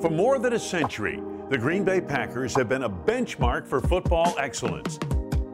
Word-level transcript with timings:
For 0.00 0.10
more 0.10 0.38
than 0.38 0.52
a 0.52 0.58
century, 0.58 1.22
the 1.48 1.56
Green 1.56 1.84
Bay 1.84 2.00
Packers 2.00 2.54
have 2.56 2.68
been 2.68 2.82
a 2.82 2.90
benchmark 2.90 3.66
for 3.66 3.80
football 3.80 4.34
excellence. 4.38 4.98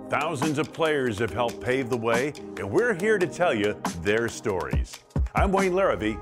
Thousands 0.08 0.58
of 0.58 0.72
players 0.72 1.18
have 1.18 1.30
helped 1.30 1.60
pave 1.60 1.88
the 1.88 1.96
way, 1.96 2.32
and 2.56 2.68
we're 2.68 2.94
here 2.94 3.18
to 3.18 3.26
tell 3.26 3.54
you 3.54 3.80
their 4.02 4.28
stories. 4.28 4.98
I'm 5.34 5.52
Wayne 5.52 5.72
Larrivee. 5.72 6.18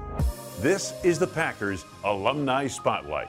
This 0.61 0.93
is 1.05 1.19
the 1.19 1.27
Packers 1.27 1.85
Alumni 2.05 2.67
Spotlight. 2.67 3.29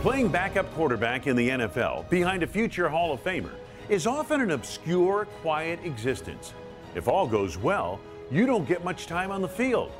Playing 0.00 0.28
backup 0.28 0.72
quarterback 0.74 1.28
in 1.28 1.36
the 1.36 1.48
NFL 1.48 2.08
behind 2.08 2.42
a 2.42 2.46
future 2.46 2.88
Hall 2.88 3.12
of 3.12 3.22
Famer 3.22 3.54
is 3.88 4.06
often 4.06 4.40
an 4.40 4.50
obscure, 4.50 5.26
quiet 5.42 5.78
existence. 5.84 6.54
If 6.94 7.08
all 7.08 7.26
goes 7.26 7.56
well, 7.56 8.00
you 8.30 8.46
don't 8.46 8.66
get 8.66 8.84
much 8.84 9.06
time 9.06 9.30
on 9.30 9.42
the 9.42 9.48
field. 9.48 9.92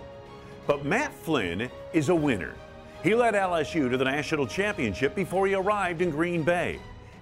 But 0.67 0.85
Matt 0.85 1.13
Flynn 1.13 1.71
is 1.93 2.09
a 2.09 2.15
winner. 2.15 2.55
He 3.03 3.15
led 3.15 3.35
LSU 3.35 3.91
to 3.91 3.97
the 3.97 4.05
national 4.05 4.47
championship 4.47 5.15
before 5.15 5.47
he 5.47 5.55
arrived 5.55 6.03
in 6.03 6.11
Green 6.11 6.43
Bay. 6.43 6.79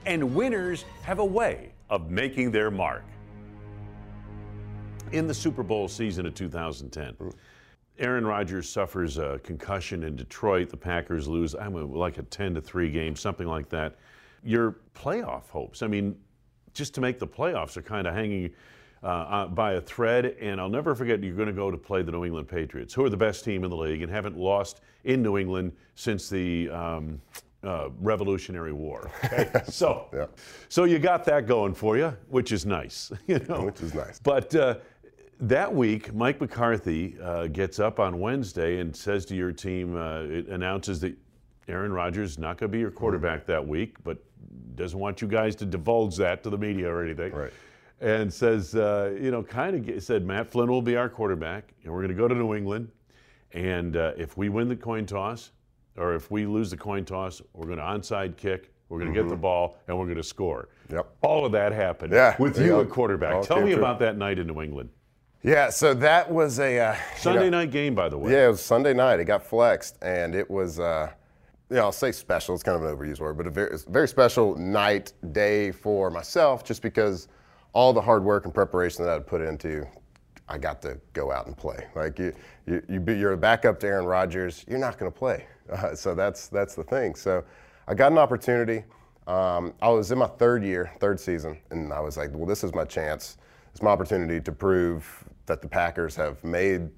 And 0.07 0.35
winners 0.35 0.85
have 1.03 1.19
a 1.19 1.25
way 1.25 1.73
of 1.89 2.11
making 2.11 2.51
their 2.51 2.71
mark. 2.71 3.05
In 5.13 5.27
the 5.27 5.35
Super 5.35 5.63
Bowl 5.63 5.89
season 5.89 6.27
of 6.27 6.35
2010, 6.35 7.33
Aaron 7.99 8.27
Rodgers 8.27 8.69
suffers 8.69 9.19
a 9.19 9.41
concussion 9.43 10.05
in 10.05 10.17
Detroit. 10.17 10.69
The 10.69 10.77
Packers 10.77 11.27
lose, 11.27 11.55
I 11.55 11.69
mean, 11.69 11.93
like 11.93 12.19
a 12.19 12.23
10 12.23 12.55
to 12.55 12.61
3 12.61 12.91
game, 12.91 13.17
something 13.17 13.47
like 13.47 13.69
that. 13.71 13.97
Your 14.45 14.77
playoff 14.95 15.49
hopes, 15.49 15.83
I 15.83 15.87
mean, 15.87 16.17
just 16.73 16.95
to 16.95 17.01
make 17.01 17.19
the 17.19 17.27
playoffs 17.27 17.77
are 17.77 17.83
kind 17.83 18.07
of 18.07 18.15
hanging 18.15 18.51
uh, 19.03 19.07
uh, 19.07 19.47
by 19.49 19.73
a 19.75 19.81
thread. 19.81 20.37
And 20.41 20.61
I'll 20.61 20.69
never 20.69 20.95
forget 20.95 21.23
you're 21.23 21.35
going 21.35 21.47
to 21.49 21.53
go 21.53 21.71
to 21.71 21.79
play 21.79 22.03
the 22.03 22.13
New 22.13 22.25
England 22.25 22.49
Patriots, 22.49 22.93
who 22.95 23.05
are 23.05 23.11
the 23.11 23.17
best 23.17 23.45
team 23.45 23.65
in 23.65 23.71
the 23.71 23.77
league 23.77 24.03
and 24.03 24.11
haven't 24.11 24.37
lost 24.37 24.81
in 25.05 25.23
New 25.23 25.39
England 25.39 25.73
since 25.95 26.29
the 26.29 26.69
um, 26.71 27.21
uh, 27.63 27.89
Revolutionary 28.01 28.73
War. 28.73 29.11
Okay? 29.25 29.51
so, 29.69 30.07
Yeah. 30.13 30.27
so 30.69 30.85
you 30.85 30.99
got 30.99 31.25
that 31.25 31.47
going 31.47 31.75
for 31.75 31.97
you, 31.97 32.17
which 32.29 32.53
is 32.53 32.67
nice. 32.67 33.11
You 33.27 33.39
know, 33.49 33.65
Which 33.67 33.81
is 33.81 33.95
nice. 33.95 34.19
But 34.19 34.55
uh, 34.55 34.77
that 35.41 35.73
week, 35.75 36.13
Mike 36.15 36.41
McCarthy 36.41 37.17
uh, 37.23 37.47
gets 37.47 37.79
up 37.79 37.99
on 38.01 38.19
Wednesday 38.21 38.81
and 38.81 38.95
says 38.95 39.25
to 39.27 39.35
your 39.35 39.53
team, 39.53 39.97
uh, 39.97 40.21
it 40.23 40.49
announces 40.49 41.01
that 41.01 41.17
Aaron 41.69 41.93
Rodgers 41.93 42.33
is 42.33 42.39
not 42.39 42.59
going 42.59 42.71
to 42.71 42.73
be 42.73 42.81
your 42.81 42.91
quarterback 42.91 43.47
that 43.47 43.67
week, 43.67 43.97
but 44.05 44.19
doesn't 44.75 44.99
want 44.99 45.23
you 45.23 45.29
guys 45.29 45.55
to 45.57 45.65
divulge 45.67 46.17
that 46.17 46.43
to 46.43 46.51
the 46.51 46.59
media 46.59 46.91
or 46.91 47.05
anything. 47.05 47.33
Right. 47.33 47.53
And 48.01 48.33
says, 48.33 48.75
uh, 48.75 49.15
you 49.21 49.31
know, 49.31 49.43
kind 49.43 49.89
of 49.91 50.03
said 50.03 50.25
Matt 50.25 50.51
Flynn 50.51 50.71
will 50.71 50.81
be 50.81 50.97
our 50.97 51.09
quarterback, 51.11 51.75
and 51.85 51.93
we're 51.93 51.99
going 52.01 52.09
to 52.09 52.15
go 52.15 52.27
to 52.29 52.35
New 52.35 52.55
England, 52.55 52.91
and 53.53 53.95
uh, 53.97 54.13
if 54.17 54.39
we 54.39 54.49
win 54.49 54.69
the 54.69 54.77
coin 54.77 55.05
toss, 55.05 55.53
or 55.99 56.15
if 56.15 56.31
we 56.31 56.47
lose 56.47 56.71
the 56.71 56.79
coin 56.79 57.05
toss, 57.05 57.43
we're 57.53 57.67
going 57.67 57.79
to 57.79 57.85
onside 57.85 58.37
kick. 58.39 58.73
We're 58.89 58.99
going 59.01 59.13
to 59.13 59.21
get 59.23 59.29
the 59.29 59.37
ball 59.37 59.77
and 59.87 59.97
we're 59.97 60.07
going 60.07 60.17
to 60.17 60.23
score. 60.23 60.69
Mm-hmm. 60.87 60.97
Yep. 60.97 61.17
All 61.23 61.45
of 61.47 61.53
that 61.53 61.73
happened 61.73 62.13
Yeah, 62.13 62.35
with 62.41 62.59
you 62.59 62.81
at 62.81 62.89
quarterback. 62.91 63.35
all 63.35 63.45
Tell 63.45 63.61
me 63.61 63.73
true. 63.75 63.81
about 63.81 64.01
that 64.01 64.17
night 64.17 64.39
in 64.41 64.49
New 64.49 64.61
England. 64.63 64.89
Yeah, 65.43 65.71
so 65.71 65.95
that 65.95 66.29
was 66.31 66.59
a 66.59 66.79
uh, 66.79 66.93
you 66.95 66.99
Sunday 67.19 67.51
know- 67.51 67.59
night 67.59 67.71
game, 67.71 67.95
by 67.95 68.09
the 68.09 68.19
way. 68.19 68.33
Yeah, 68.33 68.47
it 68.47 68.51
was 68.51 68.61
Sunday 68.63 68.93
night. 68.95 69.21
It 69.21 69.27
got 69.27 69.45
flexed, 69.45 69.97
and 70.03 70.35
it 70.35 70.51
was, 70.51 70.81
uh, 70.81 71.11
you 71.69 71.77
know, 71.77 71.83
I'll 71.83 71.93
say 71.93 72.11
special. 72.13 72.55
It's 72.55 72.65
kind 72.65 72.83
of 72.83 72.89
an 72.89 72.97
overused 72.97 73.21
word, 73.21 73.37
but 73.37 73.47
a 73.47 73.51
very, 73.51 73.75
a 73.75 73.79
very 73.91 74.09
special 74.09 74.57
night, 74.57 75.13
day 75.33 75.71
for 75.71 76.11
myself, 76.11 76.65
just 76.65 76.83
because 76.83 77.29
all 77.73 77.93
the 77.93 78.01
hard 78.01 78.25
work 78.25 78.45
and 78.45 78.55
preparation 78.55 79.05
that 79.05 79.15
I'd 79.15 79.27
put 79.27 79.41
into, 79.41 79.87
I 80.49 80.59
got 80.59 80.83
to 80.83 80.99
go 81.13 81.31
out 81.31 81.47
and 81.47 81.57
play. 81.57 81.87
Like 81.95 82.19
you, 82.19 82.35
you, 82.67 82.83
you 82.89 83.03
you're 83.15 83.33
a 83.33 83.37
backup 83.37 83.79
to 83.81 83.87
Aaron 83.87 84.07
Rodgers. 84.07 84.65
You're 84.69 84.79
not 84.79 84.99
going 84.99 85.11
to 85.11 85.17
play, 85.17 85.47
uh, 85.71 85.95
so 85.95 86.15
that's 86.15 86.49
that's 86.49 86.75
the 86.75 86.85
thing. 86.85 87.15
So 87.15 87.45
I 87.87 87.95
got 87.95 88.13
an 88.13 88.19
opportunity. 88.19 88.85
Um, 89.27 89.75
I 89.81 89.89
was 89.89 90.11
in 90.11 90.19
my 90.19 90.27
third 90.27 90.65
year, 90.65 90.91
third 90.99 91.21
season, 91.21 91.59
and 91.71 91.93
I 91.93 92.01
was 92.01 92.17
like, 92.17 92.31
well, 92.33 92.47
this 92.47 92.65
is 92.65 92.75
my 92.75 92.85
chance. 92.85 93.37
It's 93.71 93.83
my 93.83 93.91
opportunity 93.91 94.41
to 94.41 94.53
prove 94.53 95.25
that 95.47 95.63
the 95.63 95.69
Packers 95.69 96.17
have 96.17 96.43
made 96.43 96.89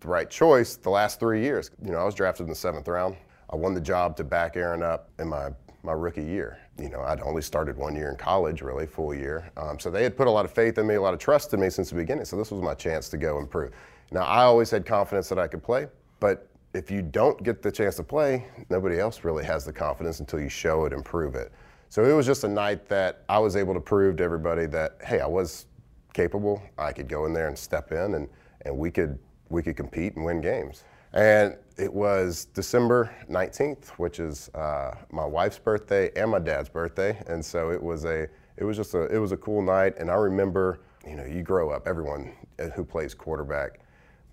the 0.00 0.08
right 0.08 0.28
choice 0.28 0.76
the 0.76 0.90
last 0.90 1.18
three 1.18 1.42
years. 1.42 1.70
You 1.82 1.92
know, 1.92 1.98
I 1.98 2.04
was 2.04 2.14
drafted 2.14 2.44
in 2.44 2.50
the 2.50 2.56
seventh 2.56 2.88
round. 2.88 3.16
I 3.50 3.56
won 3.56 3.74
the 3.74 3.80
job 3.80 4.16
to 4.18 4.24
back 4.24 4.56
Aaron 4.56 4.82
up 4.82 5.10
in 5.18 5.28
my, 5.28 5.50
my 5.82 5.92
rookie 5.92 6.24
year. 6.24 6.58
You 6.78 6.88
know, 6.88 7.00
I'd 7.02 7.20
only 7.20 7.42
started 7.42 7.76
one 7.76 7.94
year 7.94 8.10
in 8.10 8.16
college, 8.16 8.62
really, 8.62 8.86
full 8.86 9.14
year. 9.14 9.50
Um, 9.56 9.78
so 9.78 9.90
they 9.90 10.02
had 10.02 10.16
put 10.16 10.26
a 10.26 10.30
lot 10.30 10.44
of 10.44 10.52
faith 10.52 10.78
in 10.78 10.86
me, 10.86 10.94
a 10.94 11.00
lot 11.00 11.14
of 11.14 11.20
trust 11.20 11.54
in 11.54 11.60
me 11.60 11.70
since 11.70 11.90
the 11.90 11.96
beginning. 11.96 12.24
So 12.24 12.36
this 12.36 12.50
was 12.50 12.62
my 12.62 12.74
chance 12.74 13.08
to 13.10 13.16
go 13.16 13.38
and 13.38 13.50
prove. 13.50 13.72
Now, 14.10 14.22
I 14.22 14.44
always 14.44 14.70
had 14.70 14.86
confidence 14.86 15.28
that 15.28 15.38
I 15.38 15.46
could 15.46 15.62
play, 15.62 15.86
but 16.20 16.48
if 16.74 16.90
you 16.90 17.02
don't 17.02 17.42
get 17.42 17.62
the 17.62 17.72
chance 17.72 17.96
to 17.96 18.02
play, 18.02 18.46
nobody 18.70 18.98
else 18.98 19.24
really 19.24 19.44
has 19.44 19.64
the 19.64 19.72
confidence 19.72 20.20
until 20.20 20.40
you 20.40 20.48
show 20.48 20.84
it 20.84 20.92
and 20.92 21.04
prove 21.04 21.34
it. 21.34 21.52
So 21.90 22.04
it 22.04 22.12
was 22.12 22.26
just 22.26 22.44
a 22.44 22.48
night 22.48 22.88
that 22.88 23.24
I 23.28 23.38
was 23.38 23.56
able 23.56 23.74
to 23.74 23.80
prove 23.80 24.16
to 24.16 24.24
everybody 24.24 24.66
that, 24.66 24.98
hey, 25.04 25.20
I 25.20 25.26
was 25.26 25.66
capable. 26.12 26.62
I 26.76 26.92
could 26.92 27.08
go 27.08 27.24
in 27.24 27.32
there 27.32 27.48
and 27.48 27.58
step 27.58 27.92
in, 27.92 28.14
and, 28.14 28.28
and 28.62 28.76
we 28.76 28.90
could 28.90 29.18
we 29.50 29.62
could 29.62 29.76
compete 29.76 30.14
and 30.16 30.24
win 30.24 30.42
games. 30.42 30.84
And 31.18 31.56
it 31.76 31.92
was 31.92 32.44
December 32.44 33.12
19th, 33.28 33.88
which 33.96 34.20
is 34.20 34.50
uh, 34.54 34.94
my 35.10 35.24
wife's 35.24 35.58
birthday 35.58 36.12
and 36.14 36.30
my 36.30 36.38
dad's 36.38 36.68
birthday, 36.68 37.20
and 37.26 37.44
so 37.44 37.72
it 37.72 37.82
was 37.82 38.04
a 38.04 38.28
it 38.56 38.62
was 38.62 38.76
just 38.76 38.94
a 38.94 39.02
it 39.06 39.18
was 39.18 39.32
a 39.32 39.36
cool 39.36 39.60
night. 39.60 39.94
And 39.98 40.12
I 40.12 40.14
remember, 40.14 40.78
you 41.04 41.16
know, 41.16 41.24
you 41.24 41.42
grow 41.42 41.70
up, 41.70 41.88
everyone 41.88 42.30
who 42.76 42.84
plays 42.84 43.14
quarterback, 43.14 43.80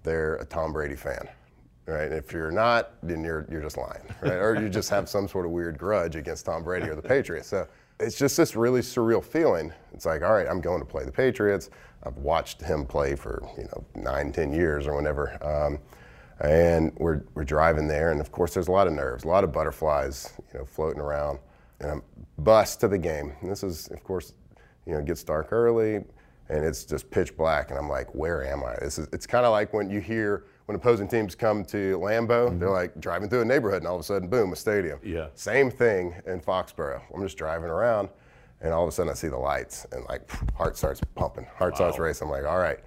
they're 0.03 0.35
a 0.35 0.45
Tom 0.45 0.73
Brady 0.73 0.95
fan. 0.95 1.27
Right, 1.87 2.03
and 2.03 2.13
if 2.13 2.31
you're 2.31 2.51
not, 2.51 2.91
then 3.01 3.23
you're 3.23 3.47
you're 3.49 3.63
just 3.63 3.77
lying, 3.77 4.03
right? 4.21 4.33
or 4.33 4.61
you 4.61 4.69
just 4.69 4.91
have 4.91 5.09
some 5.09 5.27
sort 5.27 5.47
of 5.47 5.51
weird 5.51 5.79
grudge 5.79 6.15
against 6.15 6.45
Tom 6.45 6.63
Brady 6.63 6.87
or 6.87 6.93
the 6.93 7.01
Patriots. 7.01 7.47
So 7.47 7.67
it's 7.99 8.15
just 8.15 8.37
this 8.37 8.55
really 8.55 8.81
surreal 8.81 9.23
feeling. 9.23 9.73
It's 9.91 10.05
like, 10.05 10.21
all 10.21 10.33
right, 10.33 10.47
I'm 10.47 10.61
going 10.61 10.81
to 10.81 10.85
play 10.85 11.03
the 11.03 11.11
Patriots. 11.11 11.71
I've 12.03 12.17
watched 12.17 12.61
him 12.61 12.85
play 12.85 13.15
for 13.15 13.41
you 13.57 13.63
know 13.63 13.83
nine, 13.95 14.31
ten 14.31 14.53
years 14.53 14.85
or 14.85 14.95
whenever, 14.95 15.43
um, 15.43 15.79
and 16.39 16.91
we're 16.97 17.23
we're 17.33 17.43
driving 17.43 17.87
there, 17.87 18.11
and 18.11 18.19
of 18.19 18.31
course 18.31 18.53
there's 18.53 18.67
a 18.67 18.71
lot 18.71 18.87
of 18.87 18.93
nerves, 18.93 19.23
a 19.23 19.27
lot 19.27 19.43
of 19.43 19.51
butterflies, 19.51 20.33
you 20.53 20.59
know, 20.59 20.65
floating 20.65 20.99
around, 20.99 21.39
and 21.79 21.91
I'm 21.91 22.03
bus 22.39 22.75
to 22.77 22.87
the 22.87 22.97
game. 22.97 23.33
And 23.41 23.49
this 23.49 23.63
is, 23.63 23.87
of 23.89 24.03
course, 24.03 24.33
you 24.85 24.93
know, 24.93 24.99
it 24.99 25.05
gets 25.05 25.23
dark 25.23 25.51
early, 25.51 25.95
and 25.95 26.65
it's 26.65 26.83
just 26.83 27.09
pitch 27.09 27.35
black, 27.37 27.69
and 27.69 27.79
I'm 27.79 27.89
like, 27.89 28.13
where 28.13 28.45
am 28.45 28.63
I? 28.63 28.75
This 28.81 28.99
is, 28.99 29.07
it's 29.13 29.25
kind 29.25 29.45
of 29.45 29.51
like 29.51 29.73
when 29.73 29.89
you 29.89 29.99
hear 29.99 30.45
when 30.65 30.75
opposing 30.75 31.07
teams 31.07 31.35
come 31.35 31.63
to 31.65 31.97
Lambeau, 31.99 32.27
they're 32.59 32.67
mm-hmm. 32.67 32.69
like 32.69 32.99
driving 32.99 33.29
through 33.29 33.41
a 33.41 33.45
neighborhood, 33.45 33.83
and 33.83 33.87
all 33.87 33.95
of 33.95 34.01
a 34.01 34.03
sudden, 34.03 34.27
boom, 34.27 34.51
a 34.51 34.55
stadium. 34.55 34.99
Yeah. 35.03 35.27
Same 35.35 35.69
thing 35.69 36.15
in 36.25 36.41
Foxborough. 36.41 37.01
I'm 37.13 37.21
just 37.21 37.37
driving 37.37 37.69
around, 37.69 38.09
and 38.61 38.73
all 38.73 38.83
of 38.83 38.89
a 38.89 38.91
sudden 38.91 39.11
I 39.11 39.15
see 39.15 39.27
the 39.27 39.37
lights, 39.37 39.85
and 39.91 40.03
like 40.05 40.29
heart 40.53 40.75
starts 40.75 41.01
pumping, 41.15 41.45
heart 41.55 41.75
starts 41.75 41.99
racing. 41.99 42.27
I'm 42.27 42.31
like, 42.31 42.45
all 42.45 42.59
right, 42.59 42.79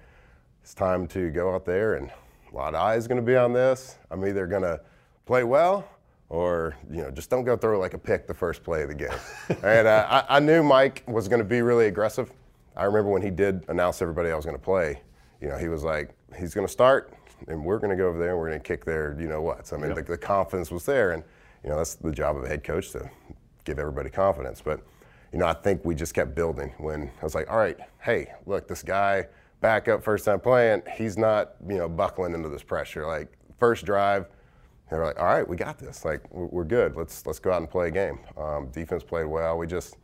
it's 0.61 0.73
time 0.73 1.07
to 1.07 1.31
go 1.31 1.55
out 1.55 1.65
there, 1.65 1.95
and 1.95 2.11
a 2.51 2.55
lot 2.55 2.73
of 2.73 2.81
eyes 2.81 3.07
going 3.07 3.19
to 3.19 3.25
be 3.25 3.35
on 3.35 3.53
this. 3.53 3.97
I'm 4.11 4.25
either 4.25 4.47
going 4.47 4.63
to 4.63 4.81
play 5.25 5.43
well, 5.43 5.87
or 6.29 6.75
you 6.89 7.01
know, 7.01 7.11
just 7.11 7.29
don't 7.29 7.43
go 7.43 7.55
throw 7.55 7.79
like 7.79 7.93
a 7.93 7.97
pick 7.97 8.27
the 8.27 8.33
first 8.33 8.63
play 8.63 8.83
of 8.83 8.89
the 8.89 8.95
game. 8.95 9.09
and 9.63 9.87
uh, 9.87 10.23
I, 10.27 10.37
I 10.37 10.39
knew 10.39 10.63
Mike 10.63 11.03
was 11.07 11.27
going 11.27 11.39
to 11.39 11.45
be 11.45 11.61
really 11.61 11.87
aggressive. 11.87 12.31
I 12.75 12.85
remember 12.85 13.11
when 13.11 13.21
he 13.21 13.29
did 13.29 13.65
announce 13.67 14.01
everybody 14.01 14.31
I 14.31 14.35
was 14.35 14.45
going 14.45 14.57
to 14.57 14.63
play. 14.63 15.01
You 15.41 15.49
know, 15.49 15.57
he 15.57 15.67
was 15.67 15.83
like, 15.83 16.15
he's 16.37 16.53
going 16.53 16.65
to 16.65 16.71
start, 16.71 17.13
and 17.47 17.63
we're 17.63 17.79
going 17.79 17.91
to 17.91 17.95
go 17.95 18.07
over 18.07 18.19
there 18.19 18.31
and 18.31 18.39
we're 18.39 18.49
going 18.49 18.59
to 18.59 18.67
kick 18.67 18.85
their, 18.85 19.15
you 19.19 19.27
know 19.27 19.41
what. 19.41 19.67
So, 19.67 19.77
I 19.77 19.79
mean, 19.79 19.93
the, 19.93 20.01
the 20.01 20.17
confidence 20.17 20.71
was 20.71 20.85
there, 20.85 21.11
and 21.11 21.23
you 21.63 21.69
know, 21.69 21.77
that's 21.77 21.95
the 21.95 22.11
job 22.11 22.37
of 22.37 22.43
a 22.43 22.47
head 22.47 22.63
coach 22.63 22.91
to 22.91 23.09
give 23.65 23.79
everybody 23.79 24.09
confidence. 24.09 24.61
But 24.61 24.81
you 25.31 25.39
know, 25.39 25.45
I 25.45 25.53
think 25.53 25.85
we 25.85 25.95
just 25.95 26.13
kept 26.13 26.35
building. 26.35 26.73
When 26.77 27.11
I 27.21 27.23
was 27.23 27.35
like, 27.35 27.49
all 27.49 27.57
right, 27.57 27.77
hey, 27.99 28.33
look, 28.45 28.67
this 28.67 28.81
guy 28.81 29.27
back 29.61 29.87
up 29.87 30.03
first 30.03 30.25
time 30.25 30.39
playing, 30.39 30.83
he's 30.95 31.17
not, 31.17 31.55
you 31.67 31.77
know, 31.77 31.89
buckling 31.89 32.33
into 32.33 32.49
this 32.49 32.63
pressure. 32.63 33.05
Like 33.05 33.31
first 33.57 33.85
drive, 33.85 34.27
they're 34.89 35.03
like, 35.03 35.19
all 35.19 35.25
right, 35.25 35.47
we 35.47 35.55
got 35.55 35.77
this. 35.77 36.05
Like 36.05 36.21
we're, 36.31 36.45
we're 36.45 36.63
good. 36.63 36.95
Let's 36.95 37.25
let's 37.25 37.39
go 37.39 37.51
out 37.51 37.61
and 37.61 37.69
play 37.69 37.89
a 37.89 37.91
game. 37.91 38.19
Um, 38.37 38.67
defense 38.71 39.03
played 39.03 39.25
well. 39.25 39.57
We 39.57 39.67
just, 39.67 39.97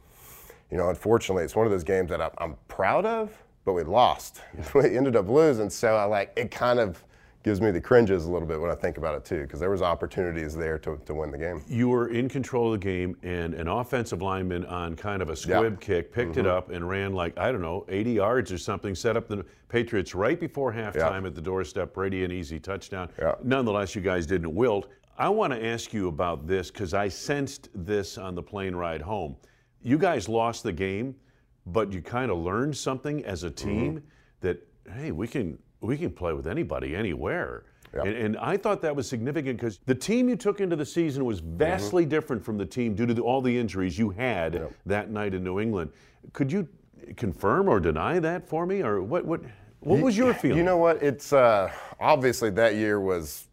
you 0.71 0.77
know, 0.77 0.89
unfortunately, 0.89 1.43
it's 1.43 1.55
one 1.55 1.65
of 1.65 1.71
those 1.71 1.83
games 1.83 2.09
that 2.09 2.21
I'm, 2.21 2.31
I'm 2.37 2.55
proud 2.67 3.05
of, 3.05 3.31
but 3.63 3.73
we 3.73 3.83
lost. 3.83 4.41
we 4.73 4.97
ended 4.97 5.15
up 5.15 5.29
losing. 5.29 5.69
So 5.69 5.95
I 5.95 6.03
like 6.03 6.33
it. 6.35 6.51
Kind 6.51 6.79
of 6.79 7.03
gives 7.45 7.62
me 7.62 7.69
the 7.69 7.80
cringes 7.80 8.25
a 8.25 8.31
little 8.31 8.47
bit 8.47 8.59
when 8.59 8.71
I 8.71 8.75
think 8.75 8.97
about 8.97 9.13
it 9.13 9.24
too, 9.24 9.44
because 9.44 9.59
there 9.59 9.69
was 9.69 9.83
opportunities 9.83 10.56
there 10.56 10.80
to, 10.80 11.00
to 11.06 11.13
win 11.13 11.30
the 11.30 11.38
game. 11.38 11.62
You 11.68 11.89
were 11.89 12.07
in 12.07 12.27
control 12.27 12.74
of 12.74 12.81
the 12.81 12.83
game, 12.83 13.15
and 13.21 13.53
an 13.53 13.68
offensive 13.68 14.24
lineman 14.24 14.65
on 14.65 14.95
kind 14.95 15.21
of 15.21 15.30
a 15.30 15.36
squib 15.36 15.80
kick 15.80 16.12
picked 16.12 16.31
Mm-hmm. 16.31 16.39
it 16.39 16.47
up 16.47 16.71
and 16.71 16.89
ran 16.89 17.13
like, 17.13 17.38
I 17.38 17.51
don't 17.51 17.62
know, 17.62 17.86
80 17.88 18.13
yards 18.13 18.51
or 18.51 18.57
something, 18.57 18.95
set 18.95 19.15
up 19.15 19.27
the 19.27 19.45
Patriots 19.69 20.15
right 20.15 20.39
before 20.39 20.74
halftime 20.74 21.27
at 21.27 21.36
the 21.36 21.42
doorstep. 21.42 21.94
Brady, 21.94 22.24
an 22.24 22.31
easy 22.31 22.59
touchdown. 22.59 23.09
Yeah. 23.19 23.36
Nonetheless, 23.44 23.94
you 23.94 24.01
guys 24.01 24.25
didn't 24.25 24.51
wilt. 24.56 24.88
I 25.15 25.30
want 25.30 25.53
to 25.53 25.63
ask 25.63 25.94
you 25.94 26.07
about 26.07 26.48
this 26.48 26.71
because 26.71 26.95
I 26.95 27.09
sensed 27.09 27.69
this 27.75 28.18
on 28.18 28.33
the 28.33 28.41
plane 28.41 28.75
ride 28.75 29.03
home. 29.03 29.36
You 29.83 30.00
guys 30.00 30.27
lost 30.27 30.63
the 30.63 30.74
game, 30.74 31.15
but 31.68 31.94
you 31.94 32.01
kind 32.01 32.31
of 32.31 32.39
learned 32.39 32.75
something 32.75 33.24
as 33.24 33.44
a 33.44 33.51
team 33.51 34.01
that 34.41 34.65
hey, 34.95 35.12
we 35.12 35.27
can 35.27 35.59
we 35.85 35.97
can 35.97 36.11
play 36.11 36.33
with 36.33 36.47
anybody 36.47 36.95
anywhere. 36.95 37.63
And, 37.93 38.09
and, 38.09 38.37
I 38.37 38.57
thought 38.57 38.81
that 38.81 38.93
was 38.93 39.07
significant 39.07 39.57
because 39.57 39.79
the 39.85 39.95
team 39.95 40.27
you 40.27 40.35
took 40.35 40.59
into 40.59 40.75
the 40.75 40.85
season 40.85 41.23
was 41.23 41.39
vastly 41.39 42.03
mm-hmm. 42.03 42.09
different 42.09 42.43
from 42.43 42.57
the 42.57 42.65
team 42.65 42.93
due 42.93 43.05
to 43.05 43.13
the, 43.13 43.21
all 43.21 43.41
the 43.41 43.57
injuries 43.57 43.97
you 43.97 44.09
had 44.09 44.55
yep. 44.55 44.73
that 44.85 45.11
night 45.11 45.33
in 45.33 45.45
New 45.45 45.61
England. 45.61 45.91
Could 46.33 46.51
you 46.51 46.67
confirm 47.15 47.69
or 47.69 47.79
deny 47.79 48.19
that 48.19 48.49
for 48.49 48.65
me, 48.65 48.81
or 48.81 49.01
what? 49.01 49.23
What? 49.23 49.41
What 49.79 49.99
was 49.99 50.17
your 50.17 50.33
feeling? 50.33 50.57
You 50.57 50.63
know 50.63 50.77
what? 50.77 51.01
It's 51.03 51.31
uh, 51.31 51.71
obviously 51.99 52.49
that 52.51 52.75
year 52.75 52.99
was 52.99 53.47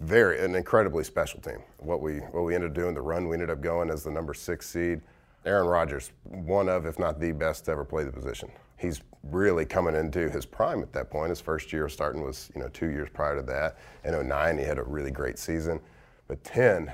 very 0.00 0.38
an 0.44 0.54
incredibly 0.54 1.02
special 1.02 1.40
team. 1.40 1.58
What 1.78 2.00
we 2.00 2.18
what 2.18 2.44
we 2.44 2.54
ended 2.54 2.70
up 2.70 2.76
doing, 2.76 2.94
the 2.94 3.02
run 3.02 3.28
we 3.28 3.34
ended 3.34 3.50
up 3.50 3.60
going 3.60 3.90
as 3.90 4.04
the 4.04 4.10
number 4.10 4.32
six 4.32 4.68
seed. 4.68 5.00
Aaron 5.44 5.66
Rodgers, 5.68 6.12
one 6.24 6.68
of, 6.68 6.86
if 6.86 6.98
not 6.98 7.20
the 7.20 7.30
best 7.30 7.66
to 7.66 7.70
ever 7.72 7.84
play 7.84 8.02
the 8.02 8.10
position. 8.10 8.50
He's 8.78 9.00
really 9.30 9.64
coming 9.64 9.94
into 9.94 10.28
his 10.28 10.46
prime 10.46 10.82
at 10.82 10.92
that 10.92 11.10
point. 11.10 11.30
His 11.30 11.40
first 11.40 11.72
year 11.72 11.88
starting 11.88 12.22
was, 12.22 12.50
you 12.54 12.60
know, 12.60 12.68
two 12.68 12.90
years 12.90 13.08
prior 13.12 13.36
to 13.36 13.42
that. 13.42 13.78
In 14.04 14.28
09, 14.28 14.58
he 14.58 14.64
had 14.64 14.78
a 14.78 14.84
really 14.84 15.10
great 15.10 15.38
season. 15.38 15.80
But 16.28 16.42
10, 16.44 16.92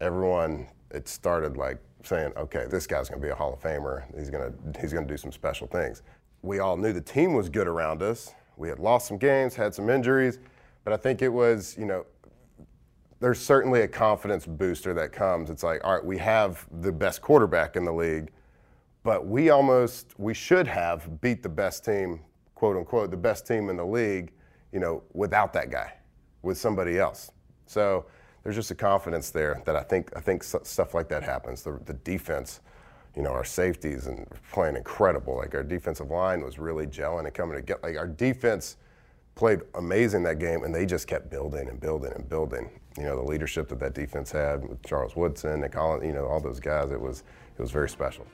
everyone, 0.00 0.68
it 0.90 1.08
started 1.08 1.56
like 1.56 1.78
saying, 2.02 2.32
okay, 2.36 2.66
this 2.70 2.86
guy's 2.86 3.08
going 3.08 3.20
to 3.20 3.26
be 3.26 3.30
a 3.30 3.34
Hall 3.34 3.52
of 3.52 3.60
Famer. 3.60 4.04
He's 4.16 4.30
going 4.30 4.52
to 4.52 4.80
he's 4.80 4.92
going 4.92 5.06
to 5.06 5.12
do 5.12 5.16
some 5.16 5.32
special 5.32 5.66
things. 5.66 6.02
We 6.42 6.58
all 6.58 6.76
knew 6.76 6.92
the 6.92 7.00
team 7.00 7.32
was 7.34 7.48
good 7.48 7.66
around 7.66 8.02
us. 8.02 8.34
We 8.56 8.68
had 8.68 8.78
lost 8.78 9.08
some 9.08 9.18
games, 9.18 9.54
had 9.54 9.74
some 9.74 9.90
injuries, 9.90 10.38
but 10.84 10.92
I 10.92 10.96
think 10.96 11.22
it 11.22 11.28
was, 11.28 11.76
you 11.78 11.86
know, 11.86 12.04
there's 13.20 13.40
certainly 13.40 13.80
a 13.82 13.88
confidence 13.88 14.46
booster 14.46 14.92
that 14.94 15.12
comes. 15.12 15.48
It's 15.50 15.62
like, 15.62 15.82
all 15.82 15.94
right, 15.94 16.04
we 16.04 16.18
have 16.18 16.66
the 16.82 16.92
best 16.92 17.22
quarterback 17.22 17.74
in 17.74 17.84
the 17.84 17.92
league, 17.92 18.30
but 19.04 19.26
we 19.26 19.50
almost 19.50 20.18
we 20.18 20.34
should 20.34 20.66
have 20.66 21.20
beat 21.20 21.42
the 21.44 21.48
best 21.48 21.84
team, 21.84 22.20
quote 22.56 22.76
unquote, 22.76 23.12
the 23.12 23.16
best 23.16 23.46
team 23.46 23.68
in 23.68 23.76
the 23.76 23.86
league, 23.86 24.32
you 24.72 24.80
know, 24.80 25.04
without 25.12 25.52
that 25.52 25.70
guy, 25.70 25.92
with 26.42 26.58
somebody 26.58 26.98
else. 26.98 27.30
So 27.66 28.06
there's 28.42 28.56
just 28.56 28.70
a 28.70 28.74
confidence 28.74 29.30
there 29.30 29.62
that 29.66 29.76
I 29.76 29.82
think 29.82 30.10
I 30.16 30.20
think 30.20 30.42
stuff 30.42 30.94
like 30.94 31.08
that 31.10 31.22
happens. 31.22 31.62
The, 31.62 31.78
the 31.84 31.94
defense, 31.94 32.60
you 33.14 33.22
know, 33.22 33.30
our 33.30 33.44
safeties 33.44 34.06
and 34.06 34.26
playing 34.50 34.76
incredible. 34.76 35.36
Like 35.36 35.54
our 35.54 35.62
defensive 35.62 36.10
line 36.10 36.42
was 36.42 36.58
really 36.58 36.86
gelling 36.86 37.26
and 37.26 37.34
coming 37.34 37.56
together. 37.56 37.80
like 37.82 37.96
our 37.96 38.08
defense 38.08 38.78
played 39.34 39.60
amazing 39.74 40.22
that 40.24 40.38
game, 40.38 40.64
and 40.64 40.74
they 40.74 40.86
just 40.86 41.06
kept 41.06 41.30
building 41.30 41.68
and 41.68 41.80
building 41.80 42.12
and 42.14 42.28
building. 42.28 42.70
You 42.96 43.04
know, 43.04 43.16
the 43.16 43.28
leadership 43.28 43.68
that 43.68 43.80
that 43.80 43.94
defense 43.94 44.30
had 44.30 44.68
with 44.68 44.82
Charles 44.84 45.16
Woodson, 45.16 45.60
Nick 45.60 45.74
Holland, 45.74 46.04
you 46.04 46.12
know, 46.12 46.26
all 46.26 46.40
those 46.40 46.60
guys. 46.60 46.90
It 46.92 47.00
was 47.00 47.24
it 47.56 47.62
was 47.62 47.70
very 47.70 47.88
special. 47.88 48.26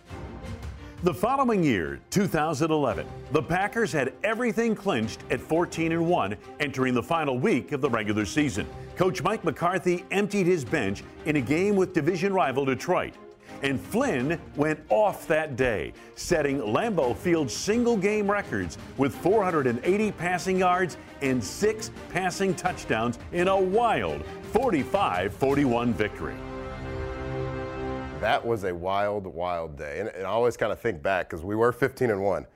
The 1.02 1.14
following 1.14 1.64
year, 1.64 1.98
2011, 2.10 3.06
the 3.32 3.42
Packers 3.42 3.90
had 3.90 4.12
everything 4.22 4.74
clinched 4.74 5.20
at 5.30 5.40
14 5.40 5.92
and 5.92 6.06
1 6.06 6.36
entering 6.60 6.92
the 6.92 7.02
final 7.02 7.38
week 7.38 7.72
of 7.72 7.80
the 7.80 7.88
regular 7.88 8.26
season. 8.26 8.66
Coach 8.96 9.22
Mike 9.22 9.42
McCarthy 9.42 10.04
emptied 10.10 10.46
his 10.46 10.62
bench 10.62 11.02
in 11.24 11.36
a 11.36 11.40
game 11.40 11.74
with 11.74 11.94
division 11.94 12.34
rival 12.34 12.66
Detroit. 12.66 13.14
And 13.62 13.80
Flynn 13.80 14.40
went 14.56 14.80
off 14.88 15.26
that 15.26 15.56
day, 15.56 15.92
setting 16.14 16.60
Lambeau 16.60 17.16
Field's 17.16 17.54
single 17.54 17.96
game 17.96 18.30
records 18.30 18.78
with 18.96 19.14
480 19.14 20.12
passing 20.12 20.58
yards 20.58 20.96
and 21.20 21.42
six 21.42 21.90
passing 22.10 22.54
touchdowns 22.54 23.18
in 23.32 23.48
a 23.48 23.60
wild 23.60 24.24
45 24.52 25.32
41 25.34 25.92
victory. 25.92 26.36
That 28.20 28.44
was 28.44 28.64
a 28.64 28.74
wild, 28.74 29.26
wild 29.26 29.78
day. 29.78 30.00
And, 30.00 30.08
and 30.10 30.26
I 30.26 30.30
always 30.30 30.56
kind 30.56 30.72
of 30.72 30.78
think 30.78 31.02
back 31.02 31.30
because 31.30 31.42
we 31.42 31.56
were 31.56 31.72
15 31.72 32.10
and 32.10 32.22
1. 32.22 32.46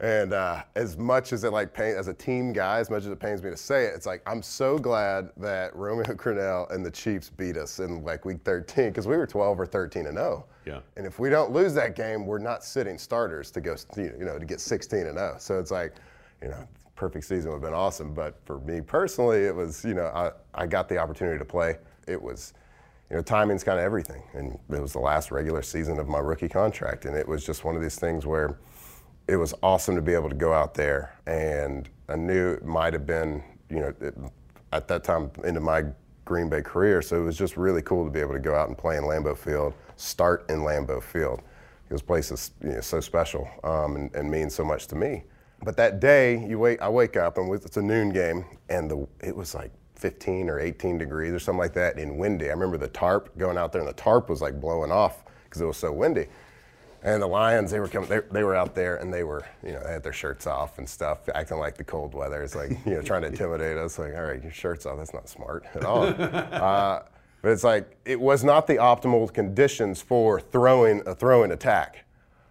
And 0.00 0.32
uh, 0.32 0.62
as 0.76 0.96
much 0.96 1.34
as 1.34 1.44
it 1.44 1.52
like 1.52 1.74
pain, 1.74 1.94
as 1.94 2.08
a 2.08 2.14
team 2.14 2.54
guy, 2.54 2.78
as 2.78 2.88
much 2.88 3.04
as 3.04 3.08
it 3.08 3.20
pains 3.20 3.42
me 3.42 3.50
to 3.50 3.56
say 3.56 3.84
it, 3.84 3.92
it's 3.94 4.06
like 4.06 4.22
I'm 4.26 4.42
so 4.42 4.78
glad 4.78 5.30
that 5.36 5.76
Romeo 5.76 6.04
Crennel 6.14 6.70
and 6.70 6.84
the 6.84 6.90
Chiefs 6.90 7.28
beat 7.28 7.58
us 7.58 7.80
in 7.80 8.02
like 8.02 8.24
week 8.24 8.38
13 8.42 8.88
because 8.88 9.06
we 9.06 9.16
were 9.16 9.26
12 9.26 9.60
or 9.60 9.66
13 9.66 10.06
and 10.06 10.16
0. 10.16 10.46
Yeah. 10.64 10.80
And 10.96 11.06
if 11.06 11.18
we 11.18 11.28
don't 11.28 11.52
lose 11.52 11.74
that 11.74 11.96
game, 11.96 12.26
we're 12.26 12.38
not 12.38 12.64
sitting 12.64 12.96
starters 12.96 13.50
to 13.50 13.60
go, 13.60 13.76
you 13.96 14.24
know, 14.24 14.38
to 14.38 14.44
get 14.46 14.60
16 14.60 15.00
and 15.00 15.18
0. 15.18 15.36
So 15.38 15.58
it's 15.58 15.70
like, 15.70 15.94
you 16.40 16.48
know, 16.48 16.66
perfect 16.96 17.26
season 17.26 17.50
would 17.50 17.56
have 17.56 17.62
been 17.62 17.74
awesome. 17.74 18.14
But 18.14 18.36
for 18.46 18.58
me 18.60 18.80
personally, 18.80 19.44
it 19.44 19.54
was, 19.54 19.84
you 19.84 19.94
know, 19.94 20.06
I, 20.06 20.30
I 20.54 20.66
got 20.66 20.88
the 20.88 20.96
opportunity 20.96 21.38
to 21.38 21.44
play. 21.44 21.76
It 22.08 22.20
was, 22.20 22.54
you 23.10 23.16
know, 23.16 23.22
timing's 23.22 23.64
kind 23.64 23.78
of 23.78 23.84
everything. 23.84 24.22
And 24.32 24.58
it 24.70 24.80
was 24.80 24.94
the 24.94 25.00
last 25.00 25.30
regular 25.30 25.60
season 25.60 25.98
of 25.98 26.08
my 26.08 26.20
rookie 26.20 26.48
contract. 26.48 27.04
And 27.04 27.14
it 27.14 27.28
was 27.28 27.44
just 27.44 27.64
one 27.64 27.76
of 27.76 27.82
these 27.82 27.98
things 27.98 28.24
where 28.24 28.56
it 29.30 29.36
was 29.36 29.54
awesome 29.62 29.94
to 29.94 30.02
be 30.02 30.12
able 30.12 30.28
to 30.28 30.34
go 30.34 30.52
out 30.52 30.74
there. 30.74 31.14
And 31.24 31.88
I 32.08 32.16
knew 32.16 32.50
it 32.54 32.64
might 32.64 32.92
have 32.92 33.06
been, 33.06 33.44
you 33.68 33.78
know, 33.78 33.94
it, 34.00 34.14
at 34.72 34.88
that 34.88 35.04
time 35.04 35.30
into 35.44 35.60
my 35.60 35.84
Green 36.24 36.48
Bay 36.48 36.62
career. 36.62 37.00
So 37.00 37.16
it 37.16 37.24
was 37.24 37.38
just 37.38 37.56
really 37.56 37.80
cool 37.82 38.04
to 38.04 38.10
be 38.10 38.18
able 38.18 38.32
to 38.32 38.40
go 38.40 38.56
out 38.56 38.66
and 38.66 38.76
play 38.76 38.96
in 38.96 39.04
Lambeau 39.04 39.36
Field, 39.36 39.72
start 39.94 40.44
in 40.50 40.60
Lambeau 40.60 41.00
Field. 41.00 41.42
This 41.88 42.02
place 42.02 42.32
is 42.32 42.50
you 42.60 42.70
know, 42.70 42.80
so 42.80 42.98
special 43.00 43.48
um, 43.62 43.94
and, 43.94 44.14
and 44.16 44.28
means 44.28 44.52
so 44.52 44.64
much 44.64 44.88
to 44.88 44.96
me. 44.96 45.22
But 45.62 45.76
that 45.76 46.00
day, 46.00 46.44
you 46.44 46.58
wake, 46.58 46.82
I 46.82 46.88
wake 46.88 47.16
up 47.16 47.38
and 47.38 47.52
it's 47.54 47.76
a 47.76 47.82
noon 47.82 48.10
game, 48.10 48.44
and 48.68 48.90
the, 48.90 49.06
it 49.20 49.36
was 49.36 49.54
like 49.54 49.70
15 49.94 50.48
or 50.48 50.58
18 50.58 50.98
degrees 50.98 51.32
or 51.32 51.38
something 51.38 51.58
like 51.58 51.74
that 51.74 51.98
and 51.98 52.18
windy. 52.18 52.46
I 52.46 52.52
remember 52.52 52.78
the 52.78 52.88
tarp 52.88 53.36
going 53.38 53.58
out 53.58 53.70
there 53.70 53.82
and 53.82 53.88
the 53.88 53.94
tarp 53.94 54.28
was 54.28 54.40
like 54.40 54.60
blowing 54.60 54.90
off 54.90 55.24
because 55.44 55.60
it 55.60 55.66
was 55.66 55.76
so 55.76 55.92
windy. 55.92 56.26
And 57.02 57.22
the 57.22 57.26
Lions, 57.26 57.70
they 57.70 57.80
were 57.80 57.88
coming, 57.88 58.08
they, 58.08 58.20
they, 58.30 58.44
were 58.44 58.54
out 58.54 58.74
there 58.74 58.96
and 58.96 59.12
they 59.12 59.24
were, 59.24 59.46
you 59.64 59.72
know, 59.72 59.82
they 59.82 59.92
had 59.92 60.02
their 60.02 60.12
shirts 60.12 60.46
off 60.46 60.78
and 60.78 60.88
stuff, 60.88 61.28
acting 61.34 61.58
like 61.58 61.76
the 61.76 61.84
cold 61.84 62.14
weather. 62.14 62.42
It's 62.42 62.54
like, 62.54 62.70
you 62.84 62.94
know, 62.94 63.02
trying 63.02 63.22
to 63.22 63.28
intimidate 63.28 63.78
us. 63.78 63.98
Like, 63.98 64.14
all 64.14 64.22
right, 64.22 64.42
your 64.42 64.52
shirt's 64.52 64.84
off. 64.84 64.98
That's 64.98 65.14
not 65.14 65.28
smart 65.28 65.64
at 65.74 65.84
all. 65.84 66.04
uh, 66.04 67.02
but 67.42 67.52
it's 67.52 67.64
like, 67.64 67.96
it 68.04 68.20
was 68.20 68.44
not 68.44 68.66
the 68.66 68.74
optimal 68.74 69.32
conditions 69.32 70.02
for 70.02 70.40
throwing 70.40 71.02
a 71.06 71.14
throwing 71.14 71.52
attack. 71.52 72.04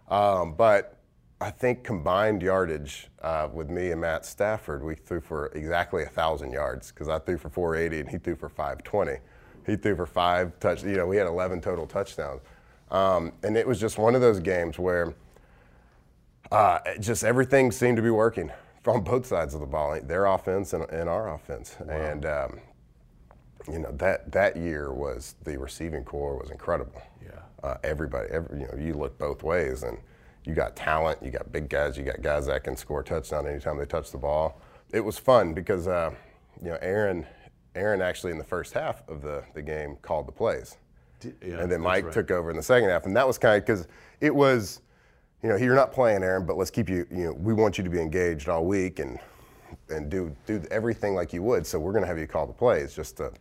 Um, 0.09 0.55
but 0.55 0.99
I 1.41 1.51
think 1.51 1.83
combined 1.83 2.41
yardage 2.41 3.07
uh, 3.21 3.47
with 3.53 3.69
me 3.69 3.91
and 3.91 4.01
Matt 4.01 4.25
Stafford, 4.25 4.83
we 4.83 4.95
threw 4.95 5.21
for 5.21 5.47
exactly 5.47 6.03
1,000 6.03 6.51
yards 6.51 6.91
because 6.91 7.07
I 7.07 7.19
threw 7.19 7.37
for 7.37 7.49
480 7.49 8.01
and 8.01 8.09
he 8.09 8.17
threw 8.17 8.35
for 8.35 8.49
520. 8.49 9.19
He 9.65 9.75
threw 9.75 9.95
for 9.95 10.05
five 10.05 10.59
touch. 10.59 10.83
You 10.83 10.95
know, 10.95 11.05
we 11.05 11.17
had 11.17 11.27
11 11.27 11.61
total 11.61 11.85
touchdowns, 11.85 12.41
um, 12.91 13.31
and 13.44 13.57
it 13.57 13.68
was 13.68 13.80
just 13.80 13.97
one 13.97 14.15
of 14.15 14.21
those 14.21 14.39
games 14.39 14.80
where 14.80 15.13
uh, 16.51 16.80
just 17.00 17.24
everything 17.24 17.71
seemed 17.71 17.97
to 17.97 18.03
be 18.03 18.09
working 18.09 18.51
from 18.83 19.03
both 19.03 19.25
sides 19.25 19.53
of 19.53 19.59
the 19.59 19.68
ball, 19.68 19.99
their 20.02 20.25
offense 20.25 20.73
and, 20.73 20.90
and 20.90 21.09
our 21.09 21.33
offense. 21.33 21.75
Wow. 21.80 21.94
And 21.94 22.25
um, 22.25 22.59
you 23.71 23.80
know 23.80 23.92
that 23.94 24.31
that 24.31 24.56
year 24.56 24.94
was 24.94 25.35
the 25.44 25.57
receiving 25.57 26.04
corps 26.04 26.37
was 26.37 26.49
incredible. 26.49 27.02
Yeah, 27.21 27.40
uh, 27.63 27.78
everybody, 27.83 28.30
every, 28.31 28.61
you 28.61 28.68
know, 28.68 28.78
you 28.78 28.94
look 28.94 29.18
both 29.18 29.44
ways 29.44 29.83
and 29.83 29.97
you 30.45 30.54
got 30.54 30.75
talent, 30.75 31.19
you 31.21 31.31
got 31.31 31.52
big 31.52 31.69
guys, 31.69 31.97
you 31.97 32.04
got 32.04 32.21
guys 32.21 32.47
that 32.47 32.63
can 32.63 32.75
score 32.75 33.02
a 33.02 33.04
touchdown 33.04 33.47
anytime 33.47 33.78
they 33.78 33.85
touch 33.85 34.11
the 34.11 34.18
ball. 34.18 34.61
It 34.92 35.02
was 35.02 35.18
fun 35.18 35.54
because 35.54 35.87
uh, 35.87 36.11
you 36.61 36.69
know 36.69 36.78
Aaron, 36.81 37.25
Aaron 37.75 38.02
actually 38.02 38.31
in 38.31 38.37
the 38.37 38.44
first 38.44 38.73
half 38.73 39.07
of 39.07 39.21
the, 39.21 39.44
the 39.54 39.61
game 39.61 39.97
called 40.02 40.28
the 40.28 40.31
plays, 40.31 40.78
yeah, 41.23 41.59
and 41.61 41.71
then 41.71 41.81
Mike 41.81 42.06
right. 42.06 42.14
took 42.14 42.31
over 42.31 42.49
in 42.49 42.57
the 42.57 42.64
second 42.64 42.90
half, 42.90 43.06
and 43.06 43.16
that 43.16 43.28
was 43.28 43.38
kind 43.38 43.57
of 43.57 43.66
because 43.66 43.88
it 44.21 44.33
was, 44.33 44.81
you 45.44 45.49
know, 45.49 45.56
you're 45.56 45.76
not 45.76 45.92
playing 45.92 46.23
Aaron, 46.23 46.45
but 46.45 46.57
let's 46.57 46.71
keep 46.71 46.90
you, 46.90 47.06
you 47.11 47.26
know, 47.26 47.33
we 47.33 47.54
want 47.54 47.78
you 47.78 47.83
to 47.83 47.90
be 47.90 47.99
engaged 47.99 48.49
all 48.49 48.66
week 48.66 48.99
and 48.99 49.19
and 49.90 50.09
do 50.09 50.35
do 50.45 50.64
everything 50.71 51.16
like 51.16 51.33
you 51.33 51.44
would. 51.44 51.66
So 51.66 51.80
we're 51.80 51.92
going 51.92 52.04
to 52.04 52.07
have 52.07 52.19
you 52.19 52.28
call 52.28 52.47
the 52.47 52.54
plays 52.54 52.94
just 52.94 53.18
to, 53.18 53.31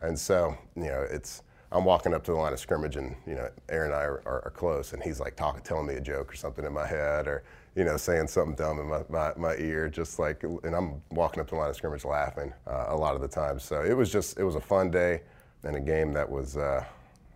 and 0.00 0.18
so 0.18 0.56
you 0.76 0.84
know 0.84 1.06
it's 1.10 1.42
I'm 1.72 1.84
walking 1.84 2.12
up 2.12 2.22
to 2.24 2.32
the 2.32 2.36
line 2.36 2.52
of 2.52 2.60
scrimmage, 2.60 2.96
and 2.96 3.16
you 3.26 3.34
know, 3.34 3.48
Aaron 3.68 3.92
and 3.92 4.00
I 4.00 4.04
are, 4.04 4.22
are, 4.26 4.44
are, 4.44 4.50
close, 4.50 4.92
and 4.92 5.02
he's 5.02 5.20
like 5.20 5.36
talking, 5.36 5.62
telling 5.62 5.86
me 5.86 5.94
a 5.94 6.00
joke 6.00 6.30
or 6.30 6.36
something 6.36 6.64
in 6.64 6.72
my 6.72 6.86
head, 6.86 7.26
or 7.26 7.42
you 7.74 7.84
know, 7.84 7.96
saying 7.96 8.28
something 8.28 8.54
dumb 8.54 8.78
in 8.78 8.86
my, 8.86 9.02
my, 9.08 9.32
my 9.36 9.56
ear, 9.56 9.88
just 9.88 10.18
like, 10.18 10.42
and 10.42 10.74
I'm 10.74 11.00
walking 11.10 11.40
up 11.40 11.46
to 11.48 11.54
the 11.54 11.60
line 11.60 11.70
of 11.70 11.76
scrimmage 11.76 12.04
laughing 12.04 12.52
uh, 12.66 12.86
a 12.88 12.96
lot 12.96 13.14
of 13.14 13.22
the 13.22 13.28
time. 13.28 13.58
So 13.58 13.82
it 13.82 13.94
was 13.94 14.12
just, 14.12 14.38
it 14.38 14.44
was 14.44 14.56
a 14.56 14.60
fun 14.60 14.90
day, 14.90 15.22
and 15.64 15.76
a 15.76 15.80
game 15.80 16.12
that 16.12 16.28
was. 16.28 16.56
Uh, 16.56 16.84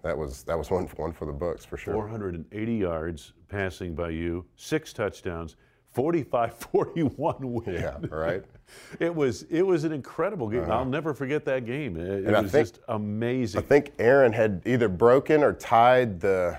that 0.03 0.17
was 0.17 0.43
that 0.45 0.57
was 0.57 0.71
one 0.71 0.87
one 0.97 1.12
for 1.12 1.26
the 1.26 1.33
books 1.33 1.65
for 1.65 1.76
sure. 1.76 1.95
480 1.95 2.75
yards 2.75 3.33
passing 3.49 3.95
by 3.95 4.11
you, 4.11 4.45
six 4.57 4.93
touchdowns, 4.93 5.57
45-41 5.95 7.41
win. 7.41 7.75
Yeah, 7.75 7.97
right. 8.11 8.45
it 9.00 9.15
was 9.15 9.45
it 9.45 9.62
was 9.62 9.85
an 9.85 9.93
incredible 9.93 10.49
game. 10.49 10.62
Uh-huh. 10.62 10.79
I'll 10.79 10.85
never 10.85 11.15
forget 11.15 11.45
that 11.47 11.67
game. 11.67 11.97
It, 11.97 12.26
it 12.26 12.43
was 12.43 12.53
think, 12.53 12.69
just 12.69 12.81
amazing. 12.88 13.61
I 13.61 13.65
think 13.65 13.93
Aaron 13.99 14.33
had 14.33 14.62
either 14.67 14.88
broken 14.88 15.43
or 15.43 15.53
tied 15.53 16.21
the 16.21 16.59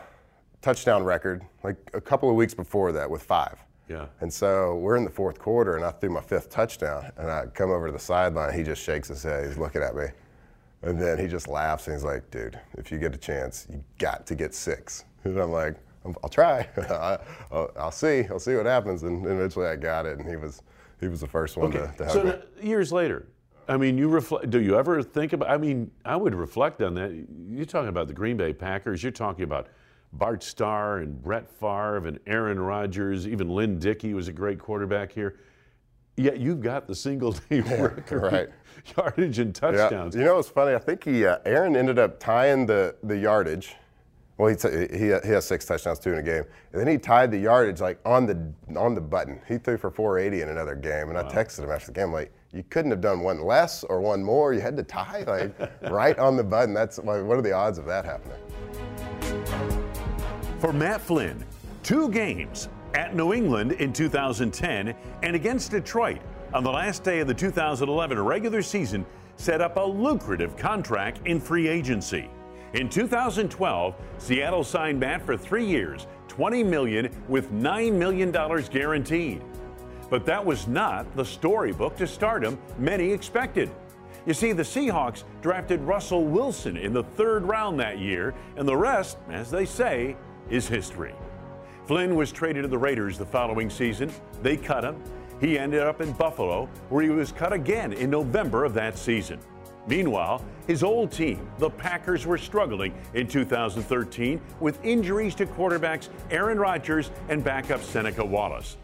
touchdown 0.62 1.04
record 1.04 1.44
like 1.64 1.78
a 1.94 2.02
couple 2.02 2.30
of 2.30 2.36
weeks 2.36 2.54
before 2.54 2.92
that 2.92 3.10
with 3.10 3.24
five. 3.24 3.64
Yeah. 3.90 4.08
And 4.20 4.32
so 4.32 4.76
we're 4.76 4.98
in 4.98 5.06
the 5.06 5.10
fourth 5.10 5.40
quarter, 5.40 5.78
and 5.78 5.86
I 5.86 5.92
threw 5.92 6.10
my 6.10 6.22
fifth 6.22 6.50
touchdown, 6.50 7.10
and 7.18 7.32
I 7.32 7.46
come 7.46 7.72
over 7.72 7.88
to 7.88 7.94
the 7.94 8.00
sideline. 8.00 8.54
He 8.54 8.64
just 8.64 8.82
shakes 8.82 9.08
his 9.08 9.24
head. 9.24 9.48
He's 9.48 9.58
looking 9.58 9.82
at 9.82 9.96
me, 9.96 10.08
and 10.84 11.00
then 11.02 11.18
he 11.18 11.28
just 11.28 11.48
laughs 11.48 11.88
and 11.88 11.96
he's 11.96 12.04
like, 12.04 12.30
"Dude, 12.32 12.60
if 12.78 12.92
you 12.92 13.00
get 13.00 13.14
a 13.14 13.18
chance, 13.18 13.68
you 13.70 13.84
got 13.98 14.26
to 14.28 14.36
get 14.36 14.54
six. 14.54 15.04
And 15.24 15.38
I'm 15.40 15.52
like, 15.52 15.76
I'll 16.24 16.30
try. 16.30 16.70
I'll, 17.52 17.70
I'll 17.78 17.92
see. 17.92 18.24
I'll 18.30 18.40
see 18.40 18.56
what 18.56 18.66
happens. 18.66 19.04
And 19.04 19.26
eventually 19.26 19.66
I 19.68 19.76
got 19.76 20.06
it, 20.06 20.20
and 20.20 20.30
he 20.30 20.38
was 20.38 20.62
he 21.02 21.08
was 21.10 21.20
the 21.20 21.28
first 21.28 21.58
one 21.58 21.68
Okay. 21.76 21.92
to, 21.98 22.04
to 22.06 22.10
so 22.10 22.20
hug 22.20 22.26
me. 22.26 22.32
now, 22.32 22.66
years 22.66 22.94
later, 22.94 23.28
I 23.68 23.76
mean, 23.76 23.98
you 23.98 24.08
reflect. 24.08 24.50
Do 24.50 24.62
you 24.62 24.78
ever 24.78 25.04
think 25.04 25.34
about? 25.34 25.50
I 25.50 25.58
mean, 25.58 25.92
I 26.06 26.16
would 26.16 26.34
reflect 26.34 26.82
on 26.82 26.94
that. 26.94 27.12
You're 27.50 27.66
talking 27.66 27.90
about 27.90 28.08
the 28.08 28.14
Green 28.14 28.38
Bay 28.38 28.54
Packers. 28.54 29.04
You're 29.04 29.12
talking 29.12 29.44
about 29.44 29.68
Bart 30.14 30.44
Starr 30.44 31.00
and 31.00 31.22
Brett 31.22 31.50
Favre 31.50 32.08
and 32.08 32.20
Aaron 32.26 32.60
Rodgers. 32.60 33.28
Even 33.28 33.50
Lynn 33.50 33.78
Dickey 33.80 34.14
was 34.14 34.30
a 34.30 34.34
great 34.34 34.60
quarterback 34.60 35.12
here. 35.12 35.40
Yet 36.18 36.40
you've 36.40 36.62
got 36.62 36.88
the 36.88 36.96
single 36.96 37.32
team 37.34 37.64
record 37.80 38.24
right. 38.34 38.50
yardage 38.98 39.38
and 39.40 39.56
Yeah. 39.56 39.72
touchdowns. 39.72 40.16
You 40.16 40.24
know 40.24 40.36
what's 40.36 40.50
funny? 40.50 40.74
I 40.76 40.80
think 40.80 41.04
he 41.04 41.26
uh, 41.26 41.38
Aaron 41.46 41.76
ended 41.76 42.00
up 42.00 42.20
tying 42.20 42.66
the 42.66 42.96
the 43.04 43.16
yardage. 43.18 43.76
Well, 44.38 44.50
he, 44.50 44.56
t- 44.56 44.88
he 44.96 45.06
he 45.06 45.32
has 45.32 45.46
six 45.46 45.66
touchdowns 45.66 45.98
too 46.00 46.12
in 46.14 46.20
a 46.20 46.24
game, 46.24 46.44
and 46.72 46.80
then 46.82 46.88
he 46.88 46.98
tied 47.00 47.32
the 47.32 47.38
yardage 47.40 47.82
like 47.82 48.00
on 48.06 48.26
the 48.28 48.52
on 48.80 48.94
the 48.96 49.02
button. 49.02 49.40
He 49.48 49.58
threw 49.58 49.78
for 49.78 49.90
480 49.90 50.42
in 50.44 50.50
another 50.50 50.76
game, 50.76 51.10
and 51.10 51.18
I 51.18 51.24
texted 51.24 51.64
him 51.64 51.72
after 51.72 51.88
the 51.88 51.94
game 51.94 52.12
like, 52.12 52.32
"You 52.54 52.64
couldn't 52.70 52.92
have 52.92 53.02
done 53.02 53.22
one 53.22 53.42
less 53.44 53.84
or 53.84 54.00
one 54.00 54.24
more. 54.24 54.54
You 54.54 54.62
had 54.62 54.78
to 54.78 54.84
tie 54.84 55.24
like 55.28 55.56
right 55.92 56.18
on 56.20 56.36
the 56.38 56.44
button. 56.44 56.74
That's 56.74 56.98
like, 57.00 57.24
what 57.24 57.38
are 57.38 57.42
the 57.42 57.54
odds 57.54 57.78
of 57.80 57.86
that 57.86 58.06
happening?" 58.06 58.38
For 60.60 60.72
Matt 60.74 61.02
Flynn, 61.02 61.44
two 61.84 62.10
games 62.10 62.70
at 62.98 63.16
New 63.16 63.32
England 63.32 63.74
in 63.74 63.94
2010 63.94 64.96
and 65.22 65.36
against 65.36 65.70
Detroit 65.70 66.20
on 66.52 66.64
the 66.64 66.72
last 66.72 67.04
day 67.04 67.20
of 67.20 67.28
the 67.28 67.34
2011 67.34 68.20
regular 68.20 68.64
season 68.64 69.06
set 69.36 69.62
up 69.62 69.78
a 69.78 69.80
lucrative 69.80 70.58
contract 70.58 71.20
in 71.26 71.40
free 71.40 71.68
agency. 71.68 72.28
In 72.74 72.90
2012, 72.90 73.94
Seattle 74.18 74.64
signed 74.64 75.00
Matt 75.00 75.22
for 75.22 75.38
three 75.38 75.64
years, 75.64 76.08
20 76.28 76.64
million 76.64 77.12
with 77.28 77.52
$9 77.52 77.94
million 77.94 78.32
guaranteed. 78.32 79.44
But 80.10 80.26
that 80.26 80.44
was 80.44 80.68
not 80.68 81.16
the 81.16 81.24
storybook 81.24 81.98
to 81.98 82.08
stardom 82.08 82.58
many 82.80 83.12
expected. 83.12 83.70
You 84.26 84.34
see, 84.34 84.54
the 84.54 84.64
Seahawks 84.64 85.24
drafted 85.44 85.82
Russell 85.82 86.26
Wilson 86.26 86.76
in 86.76 86.94
the 86.94 87.04
third 87.04 87.44
round 87.44 87.80
that 87.80 88.00
year, 88.00 88.34
and 88.56 88.68
the 88.68 88.76
rest, 88.76 89.20
as 89.30 89.52
they 89.52 89.66
say, 89.66 90.18
is 90.50 90.68
history. 90.68 91.14
Flynn 91.88 92.18
was 92.18 92.34
traded 92.34 92.64
to 92.64 92.68
the 92.68 92.78
Raiders 92.78 93.18
the 93.18 93.26
following 93.26 93.70
season. 93.70 94.12
They 94.42 94.58
cut 94.58 94.84
him. 94.84 95.02
He 95.40 95.58
ended 95.58 95.84
up 95.84 96.02
in 96.02 96.12
Buffalo, 96.12 96.66
where 96.90 97.02
he 97.02 97.10
was 97.10 97.32
cut 97.32 97.54
again 97.54 97.94
in 97.94 98.10
November 98.10 98.66
of 98.66 98.74
that 98.74 98.98
season. 98.98 99.40
Meanwhile, 99.88 100.44
his 100.68 100.84
old 100.84 101.14
team, 101.14 101.50
the 101.60 101.70
Packers, 101.70 102.26
were 102.26 102.38
struggling 102.38 102.94
in 103.14 103.26
2013 103.26 104.42
with 104.60 104.84
injuries 104.84 105.34
to 105.36 105.46
quarterbacks 105.46 106.10
Aaron 106.30 106.60
Rodgers 106.60 107.10
and 107.30 107.42
backup 107.42 107.82
Seneca 107.82 108.26
Wallace. 108.26 108.76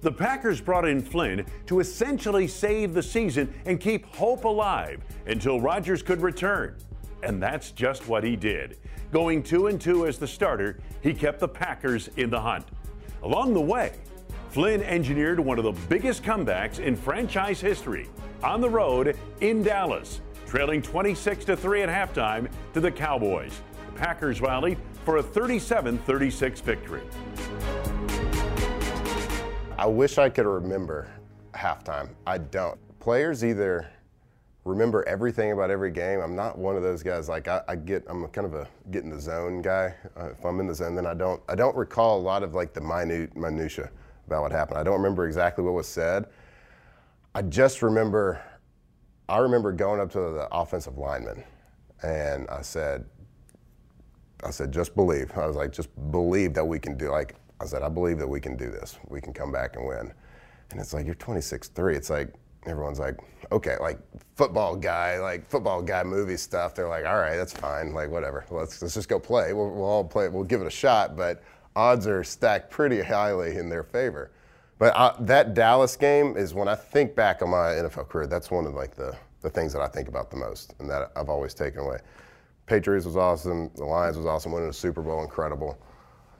The 0.00 0.12
Packers 0.12 0.58
brought 0.62 0.88
in 0.88 1.02
Flynn 1.02 1.44
to 1.66 1.80
essentially 1.80 2.48
save 2.48 2.94
the 2.94 3.02
season 3.02 3.52
and 3.66 3.78
keep 3.78 4.06
hope 4.14 4.44
alive 4.44 5.04
until 5.26 5.60
Rodgers 5.60 6.02
could 6.02 6.22
return. 6.22 6.74
And 7.22 7.42
that's 7.42 7.70
just 7.70 8.08
what 8.08 8.24
he 8.24 8.36
did. 8.36 8.78
Going 9.12 9.42
2 9.42 9.68
and 9.68 9.80
2 9.80 10.06
as 10.06 10.18
the 10.18 10.26
starter, 10.26 10.78
he 11.02 11.14
kept 11.14 11.40
the 11.40 11.48
Packers 11.48 12.08
in 12.16 12.30
the 12.30 12.40
hunt. 12.40 12.66
Along 13.22 13.54
the 13.54 13.60
way, 13.60 13.92
Flynn 14.50 14.82
engineered 14.82 15.40
one 15.40 15.58
of 15.58 15.64
the 15.64 15.72
biggest 15.88 16.22
comebacks 16.22 16.78
in 16.78 16.96
franchise 16.96 17.60
history 17.60 18.08
on 18.42 18.60
the 18.60 18.68
road 18.68 19.16
in 19.40 19.62
Dallas, 19.62 20.20
trailing 20.46 20.82
26 20.82 21.44
to 21.46 21.56
3 21.56 21.82
at 21.82 21.88
halftime 21.88 22.48
to 22.74 22.80
the 22.80 22.90
Cowboys. 22.90 23.60
The 23.86 23.98
Packers 23.98 24.40
rallied 24.40 24.78
for 25.04 25.18
a 25.18 25.22
37 25.22 25.98
36 25.98 26.60
victory. 26.60 27.02
I 29.78 29.86
wish 29.86 30.18
I 30.18 30.28
could 30.30 30.46
remember 30.46 31.10
halftime. 31.54 32.08
I 32.26 32.38
don't. 32.38 32.78
Players 32.98 33.44
either 33.44 33.88
remember 34.66 35.08
everything 35.08 35.52
about 35.52 35.70
every 35.70 35.92
game. 35.92 36.20
I'm 36.20 36.34
not 36.34 36.58
one 36.58 36.76
of 36.76 36.82
those 36.82 37.02
guys. 37.02 37.28
Like 37.28 37.48
I, 37.48 37.62
I 37.68 37.76
get, 37.76 38.04
I'm 38.08 38.26
kind 38.28 38.46
of 38.46 38.54
a 38.54 38.68
get 38.90 39.04
in 39.04 39.10
the 39.10 39.20
zone 39.20 39.62
guy. 39.62 39.94
Uh, 40.18 40.30
if 40.30 40.44
I'm 40.44 40.58
in 40.60 40.66
the 40.66 40.74
zone, 40.74 40.94
then 40.96 41.06
I 41.06 41.14
don't. 41.14 41.40
I 41.48 41.54
don't 41.54 41.76
recall 41.76 42.18
a 42.18 42.22
lot 42.22 42.42
of 42.42 42.54
like 42.54 42.74
the 42.74 42.80
minute 42.80 43.36
minutia 43.36 43.90
about 44.26 44.42
what 44.42 44.52
happened. 44.52 44.78
I 44.78 44.82
don't 44.82 44.96
remember 44.96 45.26
exactly 45.26 45.64
what 45.64 45.72
was 45.72 45.88
said. 45.88 46.26
I 47.34 47.42
just 47.42 47.80
remember. 47.80 48.42
I 49.28 49.38
remember 49.38 49.72
going 49.72 50.00
up 50.00 50.10
to 50.12 50.18
the 50.18 50.48
offensive 50.52 50.98
lineman, 50.98 51.42
and 52.02 52.48
I 52.48 52.62
said, 52.62 53.04
I 54.44 54.50
said, 54.50 54.72
just 54.72 54.94
believe. 54.94 55.32
I 55.36 55.46
was 55.46 55.56
like, 55.56 55.72
just 55.72 55.88
believe 56.12 56.54
that 56.54 56.64
we 56.64 56.78
can 56.78 56.96
do. 56.96 57.10
Like 57.10 57.36
I 57.60 57.66
said, 57.66 57.82
I 57.82 57.88
believe 57.88 58.18
that 58.18 58.28
we 58.28 58.40
can 58.40 58.56
do 58.56 58.70
this. 58.70 58.98
We 59.08 59.20
can 59.20 59.32
come 59.32 59.50
back 59.50 59.76
and 59.76 59.86
win. 59.86 60.12
And 60.70 60.80
it's 60.80 60.92
like 60.92 61.06
you're 61.06 61.14
26-3. 61.14 61.94
It's 61.94 62.10
like 62.10 62.34
everyone's 62.66 62.98
like, 62.98 63.16
okay, 63.52 63.76
like 63.80 63.98
football 64.34 64.76
guy, 64.76 65.18
like 65.18 65.46
football 65.46 65.82
guy 65.82 66.02
movie 66.02 66.36
stuff. 66.36 66.74
They're 66.74 66.88
like, 66.88 67.06
all 67.06 67.18
right, 67.18 67.36
that's 67.36 67.52
fine. 67.52 67.92
Like 67.92 68.10
whatever. 68.10 68.44
Let's 68.50 68.82
let's 68.82 68.94
just 68.94 69.08
go 69.08 69.18
play. 69.18 69.52
We'll, 69.52 69.70
we'll 69.70 69.84
all 69.84 70.04
play. 70.04 70.28
We'll 70.28 70.44
give 70.44 70.60
it 70.60 70.66
a 70.66 70.70
shot. 70.70 71.16
But 71.16 71.42
odds 71.74 72.06
are 72.06 72.24
stacked 72.24 72.70
pretty 72.70 73.02
highly 73.02 73.56
in 73.56 73.68
their 73.68 73.82
favor. 73.82 74.30
But 74.78 74.94
uh, 74.94 75.14
that 75.20 75.54
Dallas 75.54 75.96
game 75.96 76.36
is 76.36 76.52
when 76.52 76.68
I 76.68 76.74
think 76.74 77.14
back 77.14 77.40
on 77.42 77.50
my 77.50 77.68
NFL 77.68 78.08
career. 78.08 78.26
That's 78.26 78.50
one 78.50 78.66
of 78.66 78.74
like 78.74 78.94
the 78.94 79.16
the 79.42 79.50
things 79.50 79.72
that 79.72 79.82
I 79.82 79.86
think 79.86 80.08
about 80.08 80.30
the 80.30 80.36
most, 80.36 80.74
and 80.80 80.90
that 80.90 81.12
I've 81.14 81.28
always 81.28 81.54
taken 81.54 81.80
away. 81.80 81.98
Patriots 82.66 83.06
was 83.06 83.16
awesome. 83.16 83.70
The 83.76 83.84
Lions 83.84 84.16
was 84.16 84.26
awesome. 84.26 84.52
Winning 84.52 84.68
the 84.68 84.74
Super 84.74 85.02
Bowl, 85.02 85.22
incredible. 85.22 85.78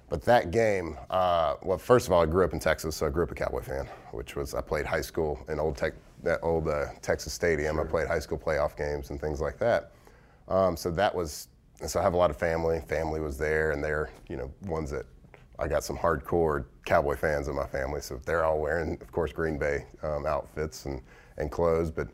But 0.09 0.23
that 0.23 0.51
game, 0.51 0.97
uh, 1.11 1.55
well, 1.63 1.79
first 1.79 2.07
of 2.07 2.13
all, 2.13 2.23
I 2.23 2.27
grew 2.27 2.45
up 2.45 2.53
in 2.53 2.61
Texas, 2.61 2.97
so 2.97 3.07
I 3.07 3.11
grew 3.11 3.25
up 3.25 3.31
a 3.31 3.35
Cowboy 3.35 3.63
fan, 3.63 3.89
which 4.13 4.37
was 4.37 4.55
I 4.55 4.61
played 4.61 4.87
high 4.87 5.01
school 5.01 5.39
in 5.49 5.59
old 5.59 5.77
tech, 5.77 5.95
that 6.23 6.41
old 6.43 6.69
uh, 6.69 6.87
Texas 7.03 7.33
Stadium. 7.33 7.79
I 7.79 7.85
played 7.85 8.09
high 8.09 8.19
school 8.19 8.39
playoff 8.39 8.77
games 8.77 9.11
and 9.11 9.21
things 9.21 9.41
like 9.41 9.59
that. 9.59 9.93
Um, 10.49 10.77
so 10.77 10.91
that 10.93 11.15
was, 11.15 11.49
so 11.87 12.01
I 12.01 12.03
have 12.03 12.15
a 12.15 12.17
lot 12.17 12.31
of 12.31 12.37
family. 12.37 12.81
Family 12.89 13.21
was 13.21 13.37
there, 13.39 13.73
and 13.73 13.83
they're 13.83 14.11
you 14.29 14.37
know 14.37 14.51
ones 14.63 14.91
that 14.91 15.07
I 15.59 15.69
got 15.69 15.85
some 15.85 15.97
hardcore 15.97 16.67
Cowboy 16.85 17.17
fans 17.17 17.49
in 17.49 17.55
my 17.55 17.67
family, 17.67 18.01
so 18.01 18.21
they're 18.25 18.45
all 18.45 18.61
wearing, 18.61 18.99
of 19.01 19.11
course, 19.13 19.33
Green 19.33 19.59
Bay 19.59 19.87
um, 20.03 20.27
outfits 20.27 20.87
and 20.87 21.03
and 21.39 21.51
clothes, 21.51 21.91
but. 21.91 22.09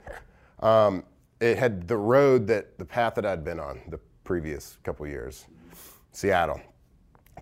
Um, 0.61 1.05
it 1.43 1.59
had 1.59 1.89
the 1.89 1.97
road 1.97 2.47
that 2.47 2.79
the 2.79 2.85
path 2.85 3.17
that 3.17 3.27
I'd 3.27 3.45
been 3.45 3.59
on 3.59 3.81
the 3.89 3.99
previous 4.23 4.79
couple 4.85 5.07
years. 5.09 5.47
Seattle, 6.13 6.61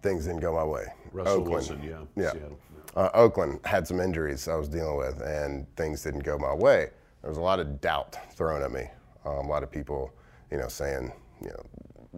things 0.02 0.24
didn't 0.24 0.40
go 0.40 0.54
my 0.54 0.64
way. 0.64 0.86
Russell 1.12 1.32
Oakland, 1.34 1.50
Wilson, 1.50 1.82
yeah, 1.82 1.98
yeah. 2.16 2.32
Seattle. 2.32 2.58
Uh, 2.96 3.10
Oakland 3.14 3.60
had 3.64 3.86
some 3.86 4.00
injuries 4.00 4.48
I 4.48 4.56
was 4.56 4.68
dealing 4.68 4.96
with, 4.96 5.20
and 5.22 5.66
things 5.76 6.02
didn't 6.02 6.24
go 6.24 6.36
my 6.38 6.52
way. 6.52 6.90
There 7.22 7.30
was 7.30 7.38
a 7.38 7.42
lot 7.42 7.60
of 7.60 7.80
doubt 7.80 8.16
thrown 8.34 8.62
at 8.62 8.72
me. 8.72 8.84
Um, 9.24 9.46
a 9.46 9.48
lot 9.48 9.62
of 9.62 9.70
people, 9.70 10.12
you 10.50 10.58
know, 10.58 10.68
saying, 10.68 11.12
you 11.40 11.48
know, 11.48 11.62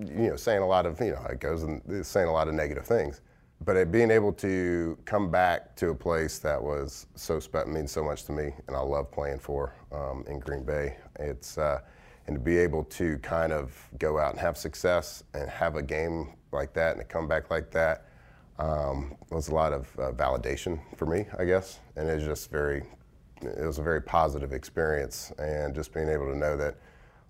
you 0.07 0.31
know, 0.31 0.37
saying 0.37 0.63
a 0.63 0.67
lot 0.67 0.87
of, 0.87 0.99
you 1.01 1.13
know, 1.13 1.27
it 1.29 1.41
goes 1.41 1.65
and 1.65 2.07
saying 2.07 2.29
a 2.29 2.33
lot 2.33 2.49
of 2.49 2.55
negative 2.55 2.87
things. 2.87 3.21
But 3.65 3.77
it, 3.77 3.93
being 3.93 4.11
able 4.11 4.33
to 4.35 4.99
come 5.05 5.31
back 5.31 5.77
to 5.77 5.91
a 5.91 5.95
place 5.95 6.39
that 6.39 6.61
was 6.61 7.07
so 7.15 7.39
spe- 7.39 7.67
means 7.67 7.93
so 7.93 8.03
much 8.03 8.25
to 8.25 8.33
me, 8.33 8.53
and 8.67 8.77
I 8.77 8.81
love 8.81 9.11
playing 9.13 9.41
for 9.41 9.75
um, 9.93 10.25
in 10.27 10.41
Green 10.41 10.65
Bay. 10.65 10.97
It's 11.21 11.59
uh, 11.59 11.81
and 12.27 12.37
to 12.37 12.41
be 12.41 12.57
able 12.57 12.85
to 12.85 13.19
kind 13.19 13.53
of 13.53 13.77
go 13.99 14.19
out 14.19 14.31
and 14.31 14.41
have 14.41 14.57
success 14.57 15.25
and 15.35 15.49
have 15.51 15.77
a 15.77 15.83
game 15.83 16.35
like 16.53 16.73
that 16.75 16.93
and 16.93 17.01
a 17.01 17.05
comeback 17.05 17.51
like 17.51 17.71
that 17.73 18.07
um, 18.63 19.17
was 19.31 19.49
a 19.49 19.55
lot 19.55 19.73
of 19.73 19.89
uh, 19.99 20.13
validation 20.13 20.81
for 20.97 21.07
me, 21.07 21.27
I 21.39 21.45
guess, 21.45 21.81
and 21.97 22.09
it's 22.09 22.25
just 22.25 22.51
very, 22.51 22.85
it 23.43 23.67
was 23.67 23.79
a 23.79 23.83
very 23.83 24.01
positive 24.01 24.53
experience, 24.53 25.33
and 25.39 25.75
just 25.75 25.93
being 25.93 26.09
able 26.09 26.27
to 26.27 26.37
know 26.37 26.57
that 26.57 26.77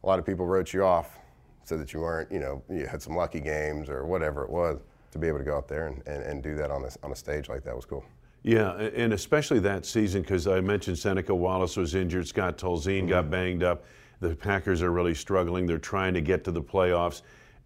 a 0.02 0.06
lot 0.06 0.18
of 0.18 0.26
people 0.26 0.46
wrote 0.46 0.72
you 0.72 0.84
off, 0.84 1.18
said 1.64 1.78
that 1.78 1.92
you 1.92 2.00
weren't, 2.00 2.30
you 2.30 2.40
know, 2.40 2.62
you 2.68 2.86
had 2.86 3.00
some 3.00 3.16
lucky 3.16 3.40
games 3.40 3.88
or 3.88 4.04
whatever 4.04 4.44
it 4.44 4.50
was. 4.50 4.80
To 5.12 5.18
be 5.18 5.28
able 5.28 5.38
to 5.38 5.44
go 5.44 5.58
out 5.58 5.68
there 5.68 5.88
and, 5.88 6.02
and, 6.06 6.22
and 6.22 6.42
do 6.42 6.54
that 6.56 6.70
on 6.70 6.84
a, 6.84 6.90
on 7.04 7.12
a 7.12 7.14
stage 7.14 7.50
like 7.50 7.62
that 7.64 7.76
was 7.76 7.84
cool. 7.84 8.02
Yeah, 8.44 8.72
and 8.72 9.12
especially 9.12 9.58
that 9.60 9.84
season 9.84 10.22
because 10.22 10.46
I 10.46 10.62
mentioned 10.62 10.98
Seneca 10.98 11.34
Wallace 11.34 11.76
was 11.76 11.94
injured, 11.94 12.26
Scott 12.26 12.56
Tolzien 12.56 13.06
got 13.06 13.30
banged 13.30 13.62
up. 13.62 13.84
The 14.20 14.34
Packers 14.34 14.80
are 14.80 14.90
really 14.90 15.14
struggling. 15.14 15.66
They're 15.66 15.76
trying 15.76 16.14
to 16.14 16.22
get 16.22 16.44
to 16.44 16.50
the 16.50 16.62
playoffs. 16.62 17.20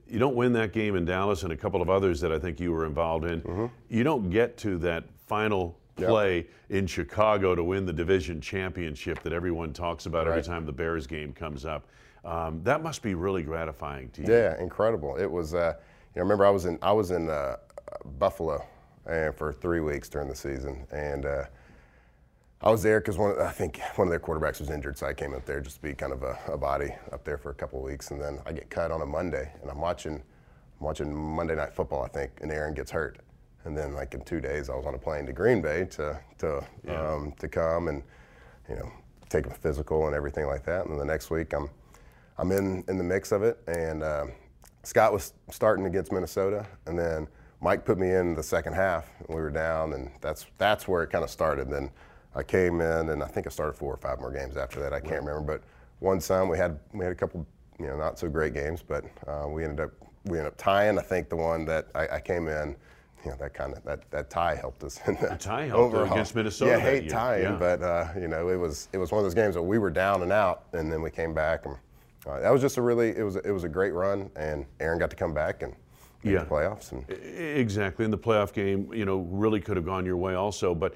You 0.09 0.19
don't 0.19 0.37
win 0.37 0.53
that 0.53 0.73
game 0.73 0.95
in 0.97 1.05
Dallas 1.05 1.43
and 1.43 1.53
a 1.53 1.57
couple 1.57 1.83
of 1.83 1.91
others 1.91 2.21
that 2.21 2.33
I 2.33 2.39
think 2.39 2.61
you 2.61 2.73
were 2.73 2.87
involved 2.87 3.25
in. 3.25 3.71
You 3.89 4.05
don't 4.05 4.31
get 4.31 4.57
to 4.59 4.79
that 4.79 5.05
final 5.27 5.79
Yep. 5.99 6.09
play 6.11 6.47
in 6.69 6.87
Chicago 6.87 7.55
to 7.55 7.65
win 7.65 7.87
the 7.87 7.93
division 7.93 8.39
championship 8.39 9.23
that 9.23 9.33
everyone 9.33 9.73
talks 9.73 10.05
about 10.05 10.29
every 10.29 10.43
time 10.43 10.67
the 10.67 10.73
Bears 10.73 11.07
game 11.07 11.33
comes 11.33 11.65
up. 11.65 11.87
Um, 12.23 12.61
that 12.65 12.83
must 12.83 13.01
be 13.01 13.15
really 13.15 13.43
gratifying 13.43 14.11
to 14.11 14.21
you. 14.21 14.31
Yeah, 14.31 14.61
incredible. 14.61 15.17
It 15.17 15.25
was. 15.31 15.55
Uh, 15.55 15.73
you 16.15 16.21
know, 16.21 16.23
remember 16.25 16.45
I 16.45 16.51
was 16.51 16.67
in 16.67 16.79
I 16.83 16.93
was 16.93 17.13
in 17.13 17.31
uh, 17.31 17.57
Buffalo 18.19 18.63
and 19.07 19.35
for 19.35 19.55
three 19.55 19.81
weeks 19.81 20.11
during 20.11 20.29
the 20.29 20.35
season, 20.35 20.87
and 20.93 21.25
uh, 21.25 21.45
I 22.63 22.71
was 22.71 22.83
there 22.83 23.01
because 23.01 23.19
one 23.19 23.39
I 23.41 23.51
think 23.51 23.81
one 23.97 24.09
of 24.09 24.11
their 24.11 24.21
quarterbacks 24.21 24.61
was 24.61 24.71
injured, 24.71 24.97
so 24.97 25.07
I 25.07 25.13
came 25.15 25.35
up 25.35 25.45
there 25.45 25.61
just 25.61 25.77
to 25.77 25.83
be 25.83 25.95
kind 25.95 26.13
of 26.13 26.23
a, 26.23 26.39
a 26.49 26.57
body 26.57 26.91
up 27.13 27.23
there 27.25 27.37
for 27.37 27.51
a 27.51 27.55
couple 27.55 27.79
of 27.79 27.85
weeks, 27.85 28.11
and 28.11 28.21
then 28.21 28.39
I 28.47 28.53
get 28.53 28.71
cut 28.71 28.91
on 28.91 29.03
a 29.03 29.07
Monday, 29.07 29.53
and 29.61 29.71
I'm 29.71 29.81
watching 29.81 30.15
I'm 30.15 30.87
watching 30.87 31.15
Monday 31.15 31.55
Night 31.55 31.75
Football, 31.75 32.03
I 32.03 32.09
think, 32.09 32.33
and 32.41 32.51
Aaron 32.51 32.75
gets 32.75 32.91
hurt, 32.91 33.19
And 33.65 33.77
then 33.77 33.95
like 33.95 34.15
in 34.15 34.21
two 34.23 34.41
days, 34.41 34.69
I 34.71 34.75
was 34.75 34.87
on 34.87 34.95
a 34.95 34.99
plane 34.99 35.27
to 35.27 35.33
Green 35.33 35.61
Bay 35.61 35.85
to 35.93 36.19
to 36.39 36.67
Yeah. 36.87 37.13
um, 37.13 37.33
to 37.39 37.49
come 37.49 37.89
and 37.89 38.03
you 38.69 38.77
know 38.77 38.91
take 39.29 39.47
a 39.47 39.51
physical 39.51 40.07
and 40.07 40.15
everything 40.17 40.47
like 40.47 40.65
that. 40.65 40.83
And 40.83 40.93
then 40.93 40.99
the 40.99 41.05
next 41.13 41.31
week, 41.31 41.53
I'm 41.53 41.69
I'm 42.39 42.53
in 42.53 42.85
in 42.89 42.97
the 42.97 43.05
mix 43.05 43.33
of 43.33 43.43
it. 43.43 43.59
And 43.67 44.03
um, 44.03 44.33
Scott 44.83 45.13
was 45.13 45.35
starting 45.51 45.85
against 45.87 46.11
Minnesota, 46.11 46.67
and 46.87 46.99
then 46.99 47.29
Mike 47.61 47.85
put 47.85 47.99
me 47.99 48.13
in 48.13 48.35
the 48.35 48.43
second 48.43 48.73
half, 48.75 49.09
and 49.19 49.29
we 49.37 49.43
were 49.43 49.51
down, 49.51 49.93
and 49.93 50.11
that's 50.23 50.47
that's 50.57 50.89
where 50.89 51.03
it 51.03 51.11
kind 51.11 51.23
of 51.25 51.29
started. 51.31 51.69
Then 51.71 51.91
I 52.37 52.43
came 52.43 52.81
in, 52.81 53.09
and 53.09 53.23
I 53.23 53.27
think 53.27 53.47
I 53.47 53.51
started 53.51 53.73
four 53.73 53.93
or 53.93 53.97
five 53.97 54.21
more 54.21 54.31
games 54.31 54.57
after 54.57 54.79
that. 54.81 54.93
I 54.93 55.01
can't 55.01 55.25
remember, 55.25 55.41
but 55.41 55.63
one 56.01 56.21
some. 56.21 56.49
We 56.49 56.59
had 56.59 56.79
we 56.93 57.05
had 57.05 57.13
a 57.13 57.17
couple, 57.17 57.47
you 57.81 57.87
know, 57.87 57.97
not 57.97 58.19
so 58.19 58.29
great 58.29 58.53
games, 58.53 58.83
but 58.87 59.05
uh, 59.27 59.49
we 59.49 59.65
ended 59.65 59.81
up 59.81 59.93
we 60.27 60.39
ended 60.39 60.53
up 60.53 60.59
tying. 60.59 60.99
I 60.99 61.03
think 61.03 61.31
the 61.31 61.37
one 61.37 61.65
that 61.65 61.89
I, 61.95 62.09
I 62.09 62.21
came 62.21 62.49
in. 62.49 62.77
You 63.25 63.33
know, 63.33 63.39
that 63.39 63.55
kind 63.55 63.73
of 63.73 63.83
that, 63.83 64.09
that 64.13 64.31
tie 64.31 64.55
helped 64.55 64.85
us 64.85 65.01
in 65.07 65.17
the, 65.17 65.35
tie 65.41 65.67
helped 65.67 65.95
overall. 65.95 66.13
against 66.13 66.37
Minnesota 66.37 66.73
Yeah, 66.73 66.77
that 66.77 67.03
hate 67.03 67.11
tying, 67.11 67.43
yeah. 67.43 67.57
but 67.59 67.83
uh, 67.83 68.09
you 68.15 68.29
know, 68.29 68.49
it 68.51 68.57
was 68.57 68.89
it 68.93 68.99
was 68.99 69.11
one 69.11 69.19
of 69.19 69.25
those 69.25 69.35
games 69.35 69.55
that 69.55 69.63
we 69.63 69.79
were 69.79 69.91
down 69.91 70.23
and 70.23 70.31
out, 70.31 70.65
and 70.75 70.93
then 70.93 71.03
we 71.03 71.11
came 71.11 71.35
back, 71.35 71.65
and 71.65 71.75
uh, 72.27 72.39
that 72.39 72.53
was 72.53 72.61
just 72.61 72.77
a 72.77 72.83
really 72.83 73.17
it 73.17 73.25
was 73.25 73.37
it 73.37 73.51
was 73.51 73.65
a 73.65 73.69
great 73.69 73.95
run, 73.95 74.31
and 74.37 74.67
Aaron 74.79 74.99
got 74.99 75.11
to 75.11 75.17
come 75.17 75.35
back 75.35 75.63
and 75.63 75.75
Yeah. 76.33 76.41
the 76.41 76.47
playoffs, 76.47 76.93
and 76.93 77.05
Exactly. 77.59 78.05
In 78.05 78.11
the 78.11 78.19
playoff 78.19 78.53
game, 78.53 78.93
you 78.93 79.05
know, 79.05 79.19
really 79.31 79.61
could 79.61 79.77
have 79.77 79.87
gone 79.87 80.05
your 80.07 80.17
way 80.17 80.35
also. 80.35 80.75
But 80.75 80.95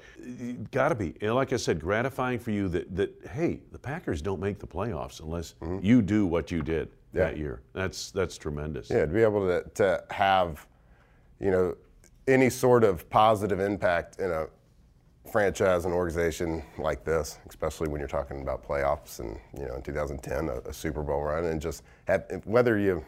got 0.71 0.89
to 0.89 0.95
be, 0.95 1.15
and 1.21 1.33
like 1.35 1.53
I 1.53 1.57
said, 1.57 1.79
gratifying 1.79 2.39
for 2.39 2.51
you 2.51 2.67
that, 2.69 2.95
that, 2.95 3.13
hey, 3.31 3.61
the 3.71 3.79
Packers 3.79 4.21
don't 4.21 4.39
make 4.39 4.59
the 4.59 4.67
playoffs 4.67 5.19
unless 5.21 5.55
you 5.81 6.01
do 6.01 6.25
what 6.25 6.51
you 6.51 6.61
did 6.61 6.89
Mm-hmm. 6.89 7.17
Yeah. 7.17 7.23
that 7.25 7.37
year. 7.37 7.61
That's, 7.73 8.11
that's 8.11 8.37
tremendous. 8.37 8.89
yeah, 8.89 9.01
to 9.01 9.07
be 9.07 9.21
able 9.21 9.45
to 9.45 9.69
to 9.75 10.01
have, 10.11 10.65
you 11.41 11.51
know, 11.51 11.75
any 12.27 12.49
sort 12.49 12.85
of 12.85 13.09
positive 13.09 13.59
impact 13.59 14.19
in 14.19 14.31
a 14.31 14.47
franchise 15.29 15.83
and 15.83 15.93
organization 15.93 16.63
like 16.77 17.03
this, 17.03 17.37
especially 17.49 17.89
when 17.89 17.99
you're 17.99 18.07
talking 18.07 18.41
about 18.41 18.65
playoffs 18.65 19.19
and 19.19 19.37
you 19.59 19.65
know 19.67 19.75
in 19.75 19.81
2010 19.81 20.47
a, 20.47 20.69
a 20.69 20.73
Super 20.73 21.03
Bowl 21.03 21.21
run, 21.21 21.43
and 21.45 21.61
just 21.61 21.83
have 22.07 22.23
whether 22.45 22.77
you 22.77 23.03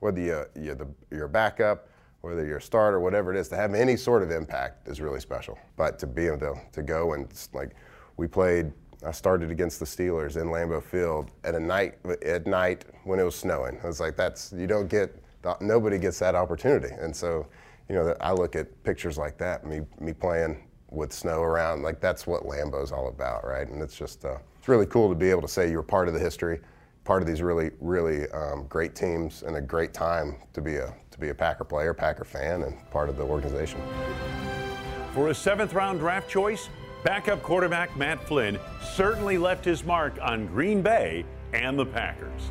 whether 0.00 0.20
you 0.20 0.44
you're 0.54 0.74
the 0.74 0.88
you're 1.10 1.28
backup, 1.28 1.88
whether 2.20 2.44
you're 2.46 2.58
a 2.58 2.62
starter, 2.62 3.00
whatever 3.00 3.34
it 3.34 3.38
is, 3.38 3.48
to 3.48 3.56
have 3.56 3.74
any 3.74 3.96
sort 3.96 4.22
of 4.22 4.30
impact 4.30 4.88
is 4.88 5.00
really 5.00 5.20
special. 5.20 5.58
But 5.76 5.98
to 6.00 6.06
be 6.06 6.26
able 6.26 6.38
to, 6.38 6.54
to 6.72 6.82
go 6.82 7.14
and 7.14 7.28
like 7.52 7.74
we 8.16 8.26
played. 8.26 8.72
I 9.06 9.10
started 9.10 9.50
against 9.50 9.78
the 9.78 9.84
Steelers 9.84 10.40
in 10.40 10.48
Lambeau 10.48 10.82
Field 10.82 11.30
at 11.44 11.54
a 11.54 11.60
night 11.60 11.96
at 12.24 12.46
night 12.46 12.86
when 13.04 13.20
it 13.20 13.24
was 13.24 13.36
snowing. 13.36 13.78
I 13.84 13.86
was 13.86 14.00
like, 14.00 14.16
that's 14.16 14.52
you 14.56 14.66
don't 14.66 14.88
get 14.88 15.22
nobody 15.60 15.98
gets 15.98 16.18
that 16.20 16.34
opportunity, 16.34 16.94
and 16.98 17.14
so 17.14 17.46
you 17.90 17.94
know 17.94 18.16
I 18.22 18.32
look 18.32 18.56
at 18.56 18.82
pictures 18.84 19.18
like 19.18 19.36
that, 19.36 19.66
me 19.66 19.82
me 20.00 20.14
playing 20.14 20.66
with 20.90 21.12
snow 21.12 21.42
around, 21.42 21.82
like 21.82 22.00
that's 22.00 22.26
what 22.26 22.44
Lambeau's 22.44 22.92
all 22.92 23.08
about, 23.08 23.46
right? 23.46 23.68
And 23.68 23.82
it's 23.82 23.96
just 23.96 24.24
uh, 24.24 24.38
it's 24.58 24.68
really 24.68 24.86
cool 24.86 25.08
to 25.08 25.14
be 25.14 25.30
able 25.30 25.42
to 25.42 25.48
say 25.48 25.70
you're 25.70 25.82
part 25.82 26.08
of 26.08 26.14
the 26.14 26.20
history, 26.20 26.60
part 27.06 27.22
of 27.22 27.28
these 27.28 27.40
really 27.40 27.70
really 27.80 28.28
um, 28.32 28.66
great 28.68 28.94
teams, 28.94 29.42
and 29.44 29.56
a 29.56 29.60
great 29.60 29.94
time 29.94 30.36
to 30.52 30.60
be 30.60 30.76
a 30.76 30.92
to 31.10 31.18
be 31.18 31.30
a 31.30 31.34
Packer 31.34 31.64
player, 31.64 31.94
Packer 31.94 32.24
fan, 32.24 32.64
and 32.64 32.90
part 32.90 33.08
of 33.08 33.16
the 33.16 33.22
organization. 33.22 33.80
For 35.14 35.28
a 35.28 35.34
seventh 35.34 35.72
round 35.72 36.00
draft 36.00 36.28
choice, 36.28 36.68
backup 37.04 37.42
quarterback 37.42 37.96
Matt 37.96 38.22
Flynn 38.26 38.58
certainly 38.82 39.38
left 39.38 39.64
his 39.64 39.84
mark 39.84 40.18
on 40.20 40.46
Green 40.46 40.82
Bay 40.82 41.24
and 41.54 41.78
the 41.78 41.86
Packers. 41.86 42.50